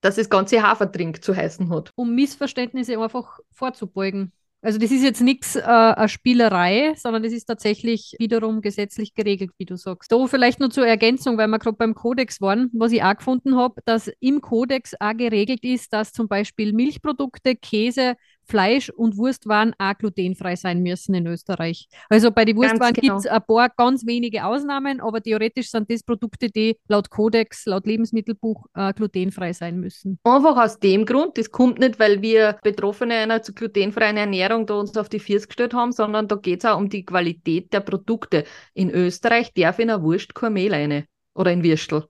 dass 0.00 0.16
das 0.16 0.30
ganze 0.30 0.62
Hafertrink 0.62 1.22
zu 1.22 1.34
heißen 1.36 1.70
hat. 1.70 1.92
um 1.94 2.14
Missverständnisse 2.14 3.00
einfach 3.00 3.38
vorzubeugen. 3.52 4.32
Also 4.62 4.78
das 4.78 4.90
ist 4.90 5.02
jetzt 5.02 5.22
nichts 5.22 5.56
äh, 5.56 5.62
eine 5.62 6.08
Spielerei, 6.08 6.92
sondern 6.94 7.22
das 7.22 7.32
ist 7.32 7.46
tatsächlich 7.46 8.14
wiederum 8.18 8.60
gesetzlich 8.60 9.14
geregelt, 9.14 9.52
wie 9.56 9.64
du 9.64 9.76
sagst. 9.76 10.12
Da 10.12 10.26
vielleicht 10.26 10.60
nur 10.60 10.70
zur 10.70 10.86
Ergänzung, 10.86 11.38
weil 11.38 11.48
wir 11.48 11.58
gerade 11.58 11.78
beim 11.78 11.94
Kodex 11.94 12.42
waren, 12.42 12.68
was 12.74 12.92
ich 12.92 13.02
auch 13.02 13.16
gefunden 13.16 13.56
habe, 13.56 13.80
dass 13.86 14.10
im 14.20 14.42
Kodex 14.42 14.94
auch 15.00 15.16
geregelt 15.16 15.64
ist, 15.64 15.94
dass 15.94 16.12
zum 16.12 16.28
Beispiel 16.28 16.74
Milchprodukte, 16.74 17.56
Käse, 17.56 18.16
Fleisch 18.46 18.90
und 18.90 19.16
Wurstwaren 19.16 19.74
auch 19.78 19.96
glutenfrei 19.96 20.56
sein 20.56 20.82
müssen 20.82 21.14
in 21.14 21.26
Österreich. 21.26 21.88
Also 22.08 22.30
bei 22.30 22.44
den 22.44 22.56
Wurstwaren 22.56 22.92
genau. 22.92 23.14
gibt 23.14 23.26
es 23.26 23.30
ein 23.30 23.42
paar 23.46 23.68
ganz 23.76 24.06
wenige 24.06 24.44
Ausnahmen, 24.44 25.00
aber 25.00 25.22
theoretisch 25.22 25.70
sind 25.70 25.90
das 25.90 26.02
Produkte, 26.02 26.50
die 26.50 26.76
laut 26.88 27.10
Kodex, 27.10 27.66
laut 27.66 27.86
Lebensmittelbuch 27.86 28.66
äh, 28.74 28.92
glutenfrei 28.92 29.52
sein 29.52 29.78
müssen. 29.78 30.18
Einfach 30.24 30.56
aus 30.56 30.78
dem 30.78 31.04
Grund, 31.04 31.38
das 31.38 31.50
kommt 31.50 31.78
nicht, 31.78 31.98
weil 31.98 32.22
wir 32.22 32.58
Betroffene 32.62 33.14
einer 33.14 33.42
zu 33.42 33.52
glutenfreien 33.54 34.16
Ernährung 34.16 34.66
da 34.66 34.74
uns 34.74 34.96
auf 34.96 35.08
die 35.08 35.20
Füße 35.20 35.46
gestellt 35.46 35.74
haben, 35.74 35.92
sondern 35.92 36.28
da 36.28 36.36
geht 36.36 36.64
es 36.64 36.70
auch 36.70 36.78
um 36.78 36.88
die 36.88 37.04
Qualität 37.04 37.72
der 37.72 37.80
Produkte. 37.80 38.44
In 38.74 38.90
Österreich 38.90 39.52
darf 39.54 39.78
in 39.78 39.90
einer 39.90 40.02
Wurst 40.02 40.34
kein 40.34 40.54
Mehl 40.54 40.74
eine 40.74 41.04
oder 41.34 41.52
in 41.52 41.62
Würstel. 41.62 42.04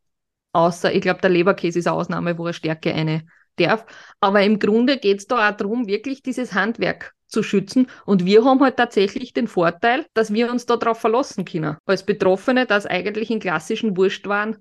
Außer, 0.53 0.93
ich 0.93 1.01
glaube, 1.01 1.21
der 1.21 1.31
Leberkäse 1.31 1.79
ist 1.79 1.87
eine 1.87 1.97
Ausnahme, 1.97 2.37
wo 2.37 2.47
er 2.47 2.53
Stärke 2.53 2.93
eine 2.93 3.23
darf. 3.57 3.85
Aber 4.21 4.43
im 4.43 4.59
Grunde 4.59 4.99
geht 4.99 5.19
es 5.19 5.27
da 5.27 5.51
auch 5.51 5.57
darum, 5.57 5.87
wirklich 5.87 6.23
dieses 6.23 6.55
Handwerk 6.55 7.15
zu 7.27 7.43
schützen. 7.43 7.87
Und 8.05 8.25
wir 8.27 8.45
haben 8.45 8.61
halt 8.61 8.77
tatsächlich 8.77 9.33
den 9.33 9.47
Vorteil, 9.49 10.07
dass 10.15 10.33
wir 10.33 10.51
uns 10.51 10.67
darauf 10.67 10.99
verlassen 10.99 11.45
können. 11.45 11.77
Als 11.87 12.05
Betroffene, 12.05 12.67
dass 12.67 12.87
eigentlich 12.87 13.31
in 13.31 13.41
klassischen 13.41 13.97
Wurstwaren 13.97 14.57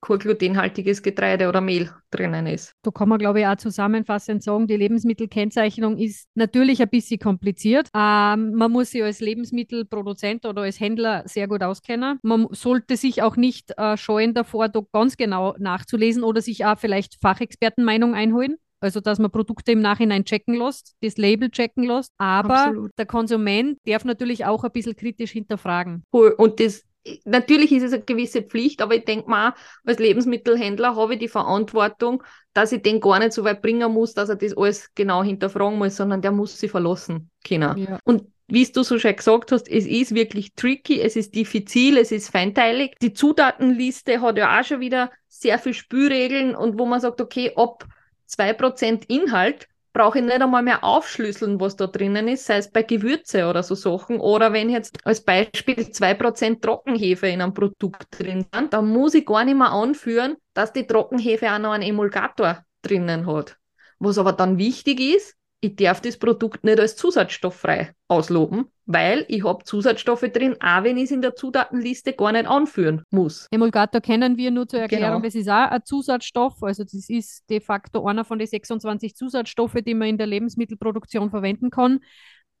kein 0.00 0.18
glutenhaltiges 0.18 1.02
Getreide 1.02 1.48
oder 1.48 1.60
Mehl 1.60 1.90
drinnen 2.10 2.46
ist. 2.46 2.72
Da 2.82 2.90
kann 2.90 3.08
man, 3.08 3.18
glaube 3.18 3.40
ich, 3.40 3.46
auch 3.46 3.56
zusammenfassend 3.56 4.42
sagen, 4.42 4.66
die 4.66 4.76
Lebensmittelkennzeichnung 4.76 5.98
ist 5.98 6.28
natürlich 6.34 6.80
ein 6.80 6.88
bisschen 6.88 7.18
kompliziert. 7.18 7.88
Ähm, 7.94 8.52
man 8.54 8.70
muss 8.70 8.92
sich 8.92 9.02
als 9.02 9.20
Lebensmittelproduzent 9.20 10.46
oder 10.46 10.62
als 10.62 10.80
Händler 10.80 11.24
sehr 11.26 11.48
gut 11.48 11.62
auskennen. 11.62 12.18
Man 12.22 12.46
sollte 12.50 12.96
sich 12.96 13.22
auch 13.22 13.36
nicht 13.36 13.72
äh, 13.76 13.96
scheuen 13.96 14.34
davor, 14.34 14.68
da 14.68 14.80
ganz 14.92 15.16
genau 15.16 15.54
nachzulesen 15.58 16.22
oder 16.22 16.40
sich 16.40 16.64
auch 16.64 16.78
vielleicht 16.78 17.20
Fachexpertenmeinung 17.20 18.14
einholen. 18.14 18.56
Also, 18.80 19.00
dass 19.00 19.18
man 19.18 19.30
Produkte 19.30 19.72
im 19.72 19.80
Nachhinein 19.80 20.24
checken 20.24 20.54
lässt, 20.54 20.94
das 21.00 21.16
Label 21.16 21.50
checken 21.50 21.84
lässt. 21.84 22.12
Aber 22.18 22.66
Absolut. 22.66 22.92
der 22.96 23.06
Konsument 23.06 23.78
darf 23.84 24.04
natürlich 24.04 24.44
auch 24.44 24.62
ein 24.62 24.70
bisschen 24.70 24.94
kritisch 24.94 25.32
hinterfragen. 25.32 26.04
Cool. 26.12 26.34
Und 26.38 26.60
das, 26.60 26.84
natürlich 27.24 27.72
ist 27.72 27.82
es 27.82 27.92
eine 27.92 28.02
gewisse 28.02 28.42
Pflicht, 28.42 28.82
aber 28.82 28.94
ich 28.94 29.04
denke 29.04 29.30
mal, 29.30 29.54
als 29.84 29.98
Lebensmittelhändler 29.98 30.96
habe 30.96 31.14
ich 31.14 31.20
die 31.20 31.28
Verantwortung, 31.28 32.22
dass 32.52 32.72
ich 32.72 32.82
den 32.82 33.00
gar 33.00 33.18
nicht 33.18 33.32
so 33.32 33.44
weit 33.44 33.62
bringen 33.62 33.92
muss, 33.92 34.14
dass 34.14 34.28
er 34.28 34.36
das 34.36 34.56
alles 34.56 34.90
genau 34.94 35.22
hinterfragen 35.22 35.78
muss, 35.78 35.96
sondern 35.96 36.22
der 36.22 36.32
muss 36.32 36.58
sich 36.58 36.70
verlassen 36.70 37.30
können. 37.46 37.76
Ja. 37.78 37.98
Und 38.04 38.24
wie 38.48 38.64
du 38.64 38.82
so 38.82 38.98
schön 38.98 39.14
gesagt 39.14 39.52
hast, 39.52 39.68
es 39.68 39.86
ist 39.86 40.14
wirklich 40.14 40.54
tricky, 40.54 41.00
es 41.00 41.16
ist 41.16 41.34
diffizil, 41.34 41.98
es 41.98 42.10
ist 42.12 42.30
feinteilig. 42.30 42.96
Die 43.02 43.12
Zutatenliste 43.12 44.22
hat 44.22 44.38
ja 44.38 44.58
auch 44.58 44.64
schon 44.64 44.80
wieder 44.80 45.10
sehr 45.28 45.58
viel 45.58 45.74
Spülregeln 45.74 46.56
und 46.56 46.78
wo 46.78 46.86
man 46.86 47.00
sagt, 47.00 47.20
okay, 47.20 47.52
ab 47.56 47.84
2% 48.28 49.04
Inhalt 49.08 49.68
brauche 49.92 50.18
ich 50.18 50.24
nicht 50.24 50.40
einmal 50.40 50.62
mehr 50.62 50.84
aufschlüsseln, 50.84 51.60
was 51.60 51.76
da 51.76 51.86
drinnen 51.86 52.28
ist, 52.28 52.46
sei 52.46 52.58
es 52.58 52.70
bei 52.70 52.82
Gewürze 52.82 53.46
oder 53.46 53.62
so 53.62 53.74
Sachen. 53.74 54.20
Oder 54.20 54.52
wenn 54.52 54.70
jetzt 54.70 54.98
als 55.04 55.22
Beispiel 55.24 55.90
2% 55.90 56.62
Trockenhefe 56.62 57.28
in 57.28 57.40
einem 57.40 57.54
Produkt 57.54 58.06
drin 58.10 58.46
sind, 58.54 58.72
dann 58.72 58.88
muss 58.88 59.14
ich 59.14 59.26
gar 59.26 59.44
nicht 59.44 59.56
mehr 59.56 59.72
anführen, 59.72 60.36
dass 60.54 60.72
die 60.72 60.86
Trockenhefe 60.86 61.50
auch 61.52 61.58
noch 61.58 61.72
einen 61.72 61.88
Emulgator 61.88 62.64
drinnen 62.82 63.26
hat. 63.26 63.56
Was 63.98 64.18
aber 64.18 64.32
dann 64.32 64.58
wichtig 64.58 65.00
ist, 65.00 65.37
ich 65.60 65.74
darf 65.76 66.00
das 66.00 66.16
Produkt 66.16 66.62
nicht 66.62 66.78
als 66.78 66.94
zusatzstofffrei 66.96 67.92
ausloben, 68.06 68.66
weil 68.86 69.24
ich 69.28 69.44
habe 69.44 69.64
Zusatzstoffe 69.64 70.20
drin, 70.32 70.54
auch 70.60 70.84
wenn 70.84 70.96
ich 70.96 71.04
es 71.04 71.10
in 71.10 71.20
der 71.20 71.34
Zutatenliste 71.34 72.12
gar 72.12 72.30
nicht 72.32 72.46
anführen 72.46 73.02
muss. 73.10 73.48
Emulgator 73.50 74.00
kennen 74.00 74.36
wir 74.36 74.50
nur 74.52 74.68
zur 74.68 74.80
Erklärung, 74.80 75.16
Genau. 75.16 75.20
das 75.24 75.34
ist 75.34 75.48
auch 75.48 75.70
ein 75.70 75.84
Zusatzstoff. 75.84 76.62
Also 76.62 76.84
das 76.84 76.94
ist 77.08 77.42
de 77.50 77.60
facto 77.60 78.06
einer 78.06 78.24
von 78.24 78.38
den 78.38 78.46
26 78.46 79.16
Zusatzstoffe, 79.16 79.78
die 79.84 79.94
man 79.94 80.08
in 80.08 80.18
der 80.18 80.28
Lebensmittelproduktion 80.28 81.30
verwenden 81.30 81.70
kann. 81.70 82.00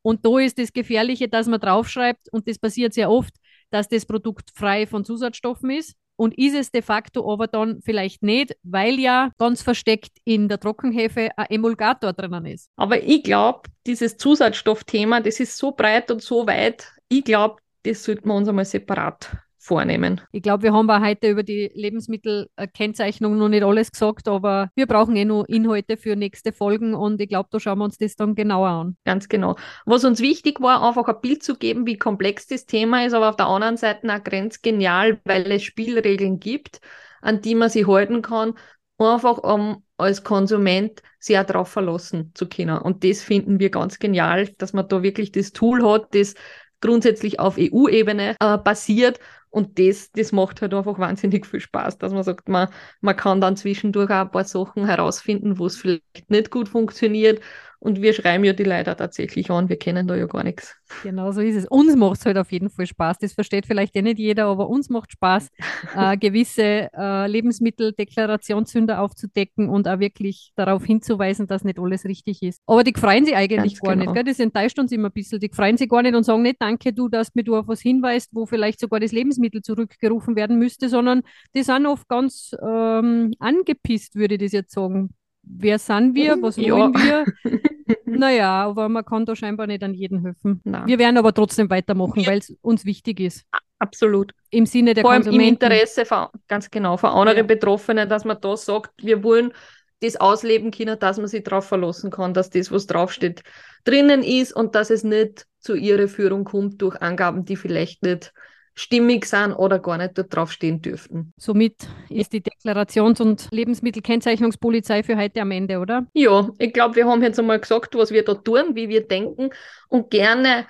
Und 0.02 0.26
da 0.26 0.38
ist 0.38 0.58
das 0.58 0.72
Gefährliche, 0.72 1.28
dass 1.28 1.46
man 1.46 1.60
draufschreibt, 1.60 2.32
und 2.32 2.48
das 2.48 2.58
passiert 2.58 2.94
sehr 2.94 3.10
oft, 3.10 3.34
dass 3.70 3.88
das 3.88 4.06
Produkt 4.06 4.50
frei 4.54 4.86
von 4.86 5.04
Zusatzstoffen 5.04 5.70
ist. 5.70 5.94
Und 6.18 6.36
ist 6.36 6.54
es 6.54 6.72
de 6.72 6.82
facto 6.82 7.32
aber 7.32 7.46
dann 7.46 7.80
vielleicht 7.80 8.24
nicht, 8.24 8.56
weil 8.64 8.98
ja 8.98 9.30
ganz 9.38 9.62
versteckt 9.62 10.18
in 10.24 10.48
der 10.48 10.58
Trockenhefe 10.58 11.30
ein 11.36 11.46
Emulgator 11.48 12.12
drinnen 12.12 12.44
ist. 12.44 12.70
Aber 12.74 13.00
ich 13.00 13.22
glaube, 13.22 13.68
dieses 13.86 14.16
Zusatzstoffthema, 14.16 15.20
das 15.20 15.38
ist 15.38 15.56
so 15.56 15.70
breit 15.70 16.10
und 16.10 16.20
so 16.20 16.44
weit, 16.46 16.92
ich 17.08 17.22
glaube, 17.22 17.62
das 17.84 18.02
sollten 18.02 18.28
wir 18.28 18.34
uns 18.34 18.48
einmal 18.48 18.64
separat 18.64 19.30
vornehmen. 19.68 20.20
Ich 20.32 20.42
glaube, 20.42 20.64
wir 20.64 20.72
haben 20.72 20.90
auch 20.90 21.00
heute 21.00 21.28
über 21.28 21.42
die 21.42 21.70
Lebensmittelkennzeichnung 21.74 23.36
noch 23.36 23.48
nicht 23.48 23.62
alles 23.62 23.92
gesagt, 23.92 24.26
aber 24.26 24.70
wir 24.74 24.86
brauchen 24.86 25.14
eh 25.14 25.24
noch 25.24 25.44
Inhalte 25.44 25.96
für 25.96 26.16
nächste 26.16 26.52
Folgen 26.52 26.94
und 26.94 27.20
ich 27.20 27.28
glaube, 27.28 27.48
da 27.52 27.60
schauen 27.60 27.78
wir 27.78 27.84
uns 27.84 27.98
das 27.98 28.16
dann 28.16 28.34
genauer 28.34 28.68
an. 28.68 28.96
Ganz 29.04 29.28
genau. 29.28 29.56
Was 29.84 30.04
uns 30.04 30.20
wichtig 30.20 30.60
war, 30.60 30.82
einfach 30.82 31.06
ein 31.06 31.20
Bild 31.20 31.42
zu 31.42 31.54
geben, 31.54 31.86
wie 31.86 31.98
komplex 31.98 32.46
das 32.46 32.66
Thema 32.66 33.04
ist, 33.06 33.12
aber 33.12 33.28
auf 33.28 33.36
der 33.36 33.46
anderen 33.46 33.76
Seite 33.76 34.12
auch 34.12 34.24
grenzgenial, 34.24 35.20
weil 35.24 35.50
es 35.52 35.62
Spielregeln 35.62 36.40
gibt, 36.40 36.80
an 37.20 37.42
die 37.42 37.54
man 37.54 37.68
sich 37.68 37.86
halten 37.86 38.22
kann, 38.22 38.54
einfach 38.98 39.38
um 39.38 39.84
als 39.98 40.24
Konsument 40.24 41.02
auch 41.30 41.44
darauf 41.44 41.68
verlassen 41.68 42.32
zu 42.34 42.48
können. 42.48 42.78
Und 42.78 43.04
das 43.04 43.22
finden 43.22 43.60
wir 43.60 43.70
ganz 43.70 43.98
genial, 43.98 44.48
dass 44.58 44.72
man 44.72 44.88
da 44.88 45.02
wirklich 45.02 45.32
das 45.32 45.52
Tool 45.52 45.84
hat, 45.84 46.14
das 46.14 46.34
grundsätzlich 46.80 47.40
auf 47.40 47.56
EU-Ebene 47.58 48.36
äh, 48.40 48.58
basiert. 48.58 49.18
Und 49.50 49.78
das, 49.78 50.10
das 50.12 50.32
macht 50.32 50.60
halt 50.62 50.74
einfach 50.74 50.98
wahnsinnig 50.98 51.46
viel 51.46 51.60
Spaß, 51.60 51.98
dass 51.98 52.12
man 52.12 52.22
sagt, 52.22 52.48
man, 52.48 52.68
man 53.00 53.16
kann 53.16 53.40
dann 53.40 53.56
zwischendurch 53.56 54.10
auch 54.10 54.22
ein 54.22 54.30
paar 54.30 54.44
Sachen 54.44 54.86
herausfinden, 54.86 55.58
wo 55.58 55.66
es 55.66 55.76
vielleicht 55.76 56.30
nicht 56.30 56.50
gut 56.50 56.68
funktioniert 56.68 57.40
und 57.80 58.02
wir 58.02 58.12
schreiben 58.12 58.42
ja 58.42 58.52
die 58.52 58.64
Leute 58.64 58.96
tatsächlich 58.96 59.50
an, 59.50 59.68
wir 59.68 59.78
kennen 59.78 60.08
da 60.08 60.16
ja 60.16 60.26
gar 60.26 60.42
nichts. 60.42 60.74
Genau 61.04 61.30
so 61.30 61.40
ist 61.40 61.54
es. 61.54 61.66
Uns 61.66 61.94
macht 61.94 62.18
es 62.18 62.26
halt 62.26 62.36
auf 62.36 62.50
jeden 62.50 62.70
Fall 62.70 62.86
Spaß. 62.86 63.18
Das 63.18 63.34
versteht 63.34 63.66
vielleicht 63.66 63.94
eh 63.94 64.02
nicht 64.02 64.18
jeder, 64.18 64.46
aber 64.46 64.68
uns 64.68 64.88
macht 64.88 65.12
Spaß, 65.12 65.48
äh, 65.96 66.16
gewisse 66.16 66.88
äh, 66.92 67.26
Lebensmitteldeklarationssünder 67.28 69.00
aufzudecken 69.00 69.68
und 69.68 69.86
auch 69.86 70.00
wirklich 70.00 70.52
darauf 70.56 70.84
hinzuweisen, 70.84 71.46
dass 71.46 71.62
nicht 71.62 71.78
alles 71.78 72.04
richtig 72.04 72.42
ist. 72.42 72.60
Aber 72.66 72.82
die 72.82 72.94
freuen 72.98 73.24
sich 73.24 73.36
eigentlich 73.36 73.74
Ganz 73.74 73.80
gar 73.80 73.96
genau. 73.96 74.12
nicht. 74.12 74.14
Gell? 74.14 74.24
Das 74.24 74.40
enttäuscht 74.40 74.78
uns 74.80 74.90
immer 74.90 75.08
ein 75.08 75.12
bisschen. 75.12 75.38
Die 75.38 75.50
freuen 75.52 75.76
sich 75.76 75.88
gar 75.88 76.02
nicht 76.02 76.16
und 76.16 76.24
sagen 76.24 76.42
nicht, 76.42 76.56
danke 76.58 76.92
du, 76.92 77.08
dass 77.08 77.34
mir 77.36 77.44
du 77.44 77.56
auf 77.56 77.68
was 77.68 77.80
hinweist, 77.80 78.30
wo 78.32 78.44
vielleicht 78.44 78.80
sogar 78.80 78.98
das 78.98 79.12
Lebensmittel 79.12 79.37
zurückgerufen 79.62 80.36
werden 80.36 80.58
müsste, 80.58 80.88
sondern 80.88 81.22
die 81.54 81.62
sind 81.62 81.86
oft 81.86 82.08
ganz 82.08 82.54
ähm, 82.62 83.32
angepisst, 83.38 84.14
würde 84.14 84.34
ich 84.34 84.40
das 84.40 84.52
jetzt 84.52 84.72
sagen 84.72 85.10
wer 85.48 85.78
sind 85.78 86.14
wir, 86.14 86.40
was 86.40 86.56
ja. 86.56 86.74
wollen 86.74 86.94
wir? 86.94 87.24
naja, 88.04 88.64
aber 88.64 88.88
man 88.88 89.04
kann 89.04 89.24
da 89.24 89.34
scheinbar 89.34 89.66
nicht 89.66 89.82
an 89.82 89.94
jeden 89.94 90.22
helfen. 90.22 90.60
Nein. 90.64 90.86
Wir 90.86 90.98
werden 90.98 91.16
aber 91.16 91.32
trotzdem 91.32 91.70
weitermachen, 91.70 92.26
weil 92.26 92.38
es 92.38 92.50
uns 92.60 92.84
wichtig 92.84 93.20
ist. 93.20 93.44
Absolut. 93.78 94.32
Im 94.50 94.66
Sinne 94.66 94.94
der 94.94 95.02
Vor 95.02 95.12
allem 95.12 95.26
im 95.28 95.40
Interesse 95.40 96.04
von, 96.04 96.26
ganz 96.48 96.70
genau, 96.70 96.96
von 96.96 97.10
anderen 97.10 97.38
ja. 97.38 97.42
Betroffenen, 97.44 98.08
dass 98.08 98.24
man 98.24 98.38
da 98.40 98.56
sagt, 98.56 98.92
wir 99.02 99.22
wollen 99.22 99.52
das 100.00 100.16
ausleben 100.16 100.70
können, 100.70 100.98
dass 100.98 101.18
man 101.18 101.26
sich 101.26 101.42
darauf 101.42 101.66
verlassen 101.66 102.10
kann, 102.10 102.34
dass 102.34 102.50
das, 102.50 102.70
was 102.70 102.86
draufsteht, 102.86 103.42
drinnen 103.84 104.22
ist 104.22 104.52
und 104.52 104.74
dass 104.74 104.90
es 104.90 105.04
nicht 105.04 105.46
zu 105.60 105.74
ihrer 105.74 106.08
Führung 106.08 106.44
kommt 106.44 106.80
durch 106.82 107.00
Angaben, 107.02 107.44
die 107.44 107.56
vielleicht 107.56 108.02
nicht 108.02 108.32
stimmig 108.78 109.26
sind 109.26 109.52
oder 109.52 109.78
gar 109.78 109.98
nicht 109.98 110.16
dort 110.16 110.34
draufstehen 110.34 110.80
dürften. 110.80 111.32
Somit 111.36 111.88
ist 112.08 112.32
die 112.32 112.40
Deklarations- 112.40 113.20
und 113.20 113.48
Lebensmittelkennzeichnungspolizei 113.50 115.02
für 115.02 115.16
heute 115.16 115.40
am 115.40 115.50
Ende, 115.50 115.80
oder? 115.80 116.06
Ja, 116.12 116.48
ich 116.58 116.72
glaube, 116.72 116.96
wir 116.96 117.06
haben 117.06 117.22
jetzt 117.22 117.38
einmal 117.38 117.58
gesagt, 117.58 117.96
was 117.96 118.12
wir 118.12 118.24
da 118.24 118.34
tun, 118.34 118.74
wie 118.76 118.88
wir 118.88 119.06
denken 119.06 119.50
und 119.88 120.10
gerne 120.10 120.66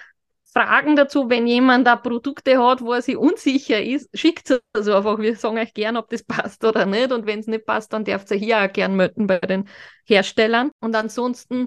Fragen 0.50 0.96
dazu, 0.96 1.28
wenn 1.28 1.46
jemand 1.46 1.86
da 1.86 1.96
Produkte 1.96 2.58
hat, 2.58 2.80
wo 2.80 2.94
er 2.94 3.02
sich 3.02 3.18
unsicher 3.18 3.82
ist, 3.82 4.08
schickt 4.18 4.50
es 4.50 4.60
also 4.72 4.94
einfach. 4.94 5.18
Wir 5.18 5.36
sagen 5.36 5.58
euch 5.58 5.74
gern, 5.74 5.98
ob 5.98 6.08
das 6.08 6.24
passt 6.24 6.64
oder 6.64 6.86
nicht. 6.86 7.12
Und 7.12 7.26
wenn 7.26 7.40
es 7.40 7.46
nicht 7.46 7.66
passt, 7.66 7.92
dann 7.92 8.04
dürft 8.04 8.30
ihr 8.30 8.38
hier 8.38 8.58
auch 8.58 8.72
gern 8.72 8.96
melden 8.96 9.26
bei 9.26 9.38
den 9.38 9.68
Herstellern. 10.04 10.70
Und 10.80 10.96
ansonsten 10.96 11.66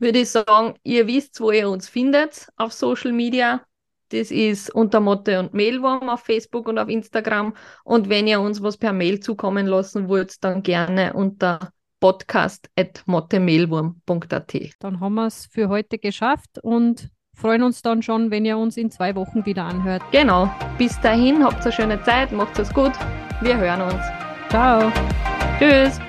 würde 0.00 0.18
ich 0.18 0.30
sagen, 0.30 0.74
ihr 0.82 1.06
wisst, 1.06 1.40
wo 1.40 1.52
ihr 1.52 1.70
uns 1.70 1.88
findet 1.88 2.48
auf 2.56 2.72
Social 2.72 3.12
Media. 3.12 3.64
Das 4.10 4.30
ist 4.30 4.72
unter 4.74 5.00
Motte 5.00 5.40
und 5.40 5.54
Mailwurm 5.54 6.08
auf 6.08 6.20
Facebook 6.20 6.68
und 6.68 6.78
auf 6.78 6.88
Instagram. 6.88 7.54
Und 7.84 8.08
wenn 8.08 8.26
ihr 8.26 8.40
uns 8.40 8.62
was 8.62 8.76
per 8.76 8.92
Mail 8.92 9.20
zukommen 9.20 9.66
lassen 9.66 10.08
wollt, 10.08 10.42
dann 10.44 10.62
gerne 10.62 11.12
unter 11.12 11.72
podcast.mottemailwurm.at. 12.00 14.54
Dann 14.78 15.00
haben 15.00 15.14
wir 15.14 15.26
es 15.26 15.46
für 15.46 15.68
heute 15.68 15.98
geschafft 15.98 16.58
und 16.62 17.10
freuen 17.34 17.62
uns 17.62 17.82
dann 17.82 18.02
schon, 18.02 18.30
wenn 18.30 18.44
ihr 18.44 18.58
uns 18.58 18.76
in 18.76 18.90
zwei 18.90 19.14
Wochen 19.14 19.46
wieder 19.46 19.64
anhört. 19.64 20.02
Genau. 20.10 20.52
Bis 20.78 21.00
dahin, 21.00 21.44
habt 21.44 21.62
eine 21.62 21.72
schöne 21.72 22.02
Zeit, 22.02 22.32
macht 22.32 22.58
es 22.58 22.72
gut. 22.72 22.92
Wir 23.40 23.56
hören 23.56 23.82
uns. 23.82 24.02
Ciao. 24.48 24.90
Tschüss. 25.58 26.00